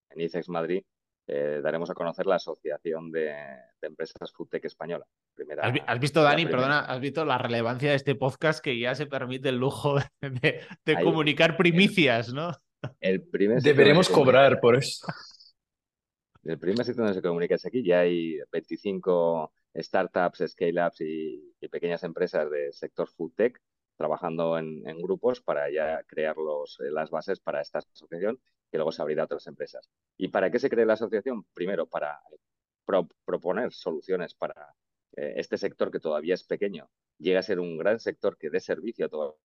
en 0.09 0.21
ICEX 0.21 0.49
Madrid 0.49 0.81
eh, 1.27 1.61
daremos 1.63 1.91
a 1.91 1.93
conocer 1.93 2.25
la 2.25 2.35
Asociación 2.35 3.11
de, 3.11 3.31
Empresas 3.83 4.31
Foodtech 4.33 4.65
Española. 4.65 5.05
¿Has, 5.85 5.99
visto, 5.99 6.23
Dani, 6.23 6.47
perdona, 6.47 6.79
has 6.79 6.99
visto 6.99 7.23
la 7.23 7.37
relevancia 7.37 7.91
de 7.91 7.95
este 7.97 8.15
podcast 8.15 8.63
que 8.63 8.79
ya 8.79 8.95
se 8.95 9.05
permite 9.05 9.49
el 9.49 9.57
lujo 9.57 9.99
de, 10.21 11.03
comunicar 11.03 11.55
primicias, 11.55 12.33
¿no? 12.33 12.51
El 12.99 13.21
primer 13.21 13.61
Deberemos 13.61 14.09
cobrar 14.09 14.59
por 14.59 14.75
eso 14.75 15.05
el 16.49 16.57
primer 16.59 16.83
sitio 16.85 17.03
donde 17.03 17.13
se 17.13 17.21
comunica 17.21 17.55
es 17.55 17.65
aquí. 17.65 17.83
Ya 17.83 17.99
hay 17.99 18.39
25 18.51 19.51
startups, 19.75 20.43
scale-ups 20.47 21.01
y, 21.01 21.53
pequeñas 21.69 22.03
empresas 22.03 22.49
del 22.49 22.73
sector 22.73 23.07
food 23.07 23.33
tech 23.35 23.61
trabajando 23.95 24.57
en, 24.57 24.83
grupos 25.01 25.41
para 25.41 25.69
ya 25.69 26.03
crear 26.07 26.35
eh, 26.37 26.91
las 26.91 27.11
bases 27.11 27.39
para 27.39 27.61
esta 27.61 27.79
asociación 27.79 28.39
que 28.71 28.77
luego 28.77 28.91
se 28.91 29.01
abrirá 29.01 29.23
a 29.23 29.25
otras 29.25 29.45
empresas. 29.47 29.89
¿Y 30.17 30.29
para 30.29 30.49
qué 30.49 30.57
se 30.57 30.69
cree 30.69 30.85
la 30.85 30.93
asociación? 30.93 31.45
Primero, 31.53 31.85
para 31.87 32.19
proponer 33.25 33.71
soluciones 33.71 34.33
para 34.33 34.73
eh, 35.15 35.33
este 35.35 35.57
sector 35.57 35.91
que 35.91 35.99
todavía 35.99 36.33
es 36.33 36.43
pequeño, 36.43 36.89
llegue 37.19 37.37
a 37.37 37.43
ser 37.43 37.59
un 37.59 37.77
gran 37.77 37.99
sector 37.99 38.37
que 38.37 38.49
dé 38.49 38.59
servicio 38.59 39.05
a 39.05 39.09
toda 39.09 39.35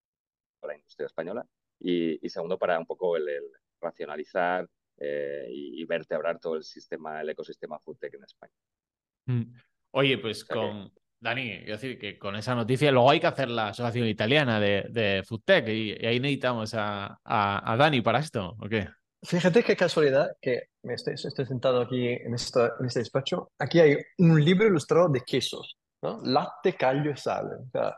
la 0.63 0.77
industria 0.77 1.07
española. 1.07 1.47
Y, 1.81 2.27
segundo, 2.31 2.59
para 2.59 2.79
un 2.79 2.87
poco 2.87 3.17
el 3.17 3.27
racionalizar 3.81 4.69
eh, 4.99 5.47
y, 5.51 5.85
vertebrar 5.85 6.39
todo 6.39 6.57
el 6.57 6.65
sistema, 6.65 7.21
el 7.21 7.31
ecosistema 7.31 7.79
foodtech 7.79 8.15
en 8.15 8.25
España. 8.25 8.53
Mm. 9.27 9.55
Oye, 9.93 10.19
pues 10.19 10.45
con 10.45 10.93
Dani, 11.21 11.59
quiero 11.59 11.73
decir 11.73 11.99
que 11.99 12.19
con 12.19 12.37
esa 12.37 12.55
noticia 12.55 12.91
luego 12.93 13.11
hay 13.11 13.21
que 13.21 13.27
hacer 13.27 13.49
la 13.49 13.69
asociación 13.69 14.07
italiana 14.09 14.61
de, 14.61 14.87
de 14.91 15.23
foodtech 15.27 15.69
y, 15.69 15.93
ahí 16.07 16.21
necesitamos 16.21 16.75
a, 16.75 17.19
a, 17.25 17.77
Dani 17.77 18.01
para 18.01 18.19
esto, 18.19 18.57
¿o 18.59 18.69
qué? 18.69 18.89
Fíjate 19.23 19.63
qué 19.63 19.75
casualidad 19.75 20.37
que 20.41 20.69
me 20.83 20.95
estoy, 20.95 21.15
estoy 21.15 21.47
sentado 21.47 21.81
aquí 21.81 22.09
en, 22.09 22.35
esta, 22.35 22.75
en 22.79 22.87
este 22.87 22.99
despacho. 22.99 23.53
Aquí 23.59 23.81
hay 23.81 23.97
un 24.19 24.45
libro 24.45 24.67
ilustrado 24.67 25.09
de 25.09 25.23
quesos. 25.23 25.79
¿no? 26.03 26.21
Latte, 26.23 26.77
callo 26.77 27.11
y 27.11 27.17
sal. 27.17 27.47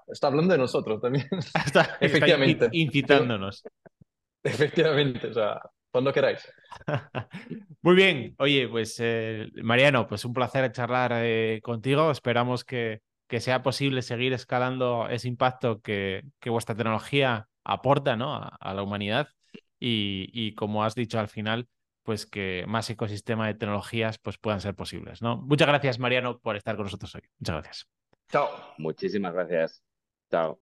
está 0.06 0.28
hablando 0.28 0.52
de 0.52 0.59
nosotros 0.59 1.00
también. 1.00 1.28
Está, 1.66 1.98
Efectivamente. 2.00 2.68
incitándonos. 2.70 3.64
Efectivamente, 4.44 5.26
o 5.26 5.35
sea, 5.35 5.61
cuando 5.96 6.12
queráis. 6.12 6.46
Muy 7.80 7.94
bien. 7.94 8.35
Oye, 8.38 8.68
pues 8.68 8.96
eh, 8.98 9.48
Mariano, 9.62 10.06
pues 10.06 10.26
un 10.26 10.35
placer 10.35 10.70
charlar 10.70 11.12
eh, 11.14 11.61
contigo. 11.62 12.11
Esperamos 12.11 12.66
que, 12.66 13.00
que, 13.26 13.40
sea 13.40 13.62
posible 13.62 14.02
seguir 14.02 14.35
escalando 14.35 15.09
ese 15.09 15.26
impacto 15.26 15.80
que, 15.80 16.22
que 16.38 16.50
vuestra 16.50 16.74
tecnología 16.74 17.48
aporta 17.64 18.14
¿no? 18.14 18.35
a, 18.37 18.74
la 18.74 18.82
humanidad. 18.82 19.28
Y, 19.80 20.28
y, 20.35 20.54
como 20.54 20.85
has 20.85 20.94
dicho 20.94 21.18
al 21.18 21.28
final, 21.28 21.66
pues 22.02 22.26
que 22.26 22.66
más 22.68 22.90
ecosistema 22.90 23.46
de 23.46 23.54
tecnologías 23.54 24.18
pues 24.18 24.37
puedan 24.37 24.61
ser 24.61 24.74
posibles. 24.74 25.22
¿no? 25.22 25.38
Muchas 25.38 25.68
gracias, 25.68 25.98
Mariano, 25.98 26.40
por 26.40 26.56
estar 26.56 26.76
con 26.76 26.85
nosotros 26.85 27.14
hoy. 27.14 27.22
Muchas 27.38 27.54
gracias. 27.54 27.88
Chao. 28.30 28.50
Muchísimas 28.76 29.32
gracias. 29.32 29.82
Chao. 30.30 30.61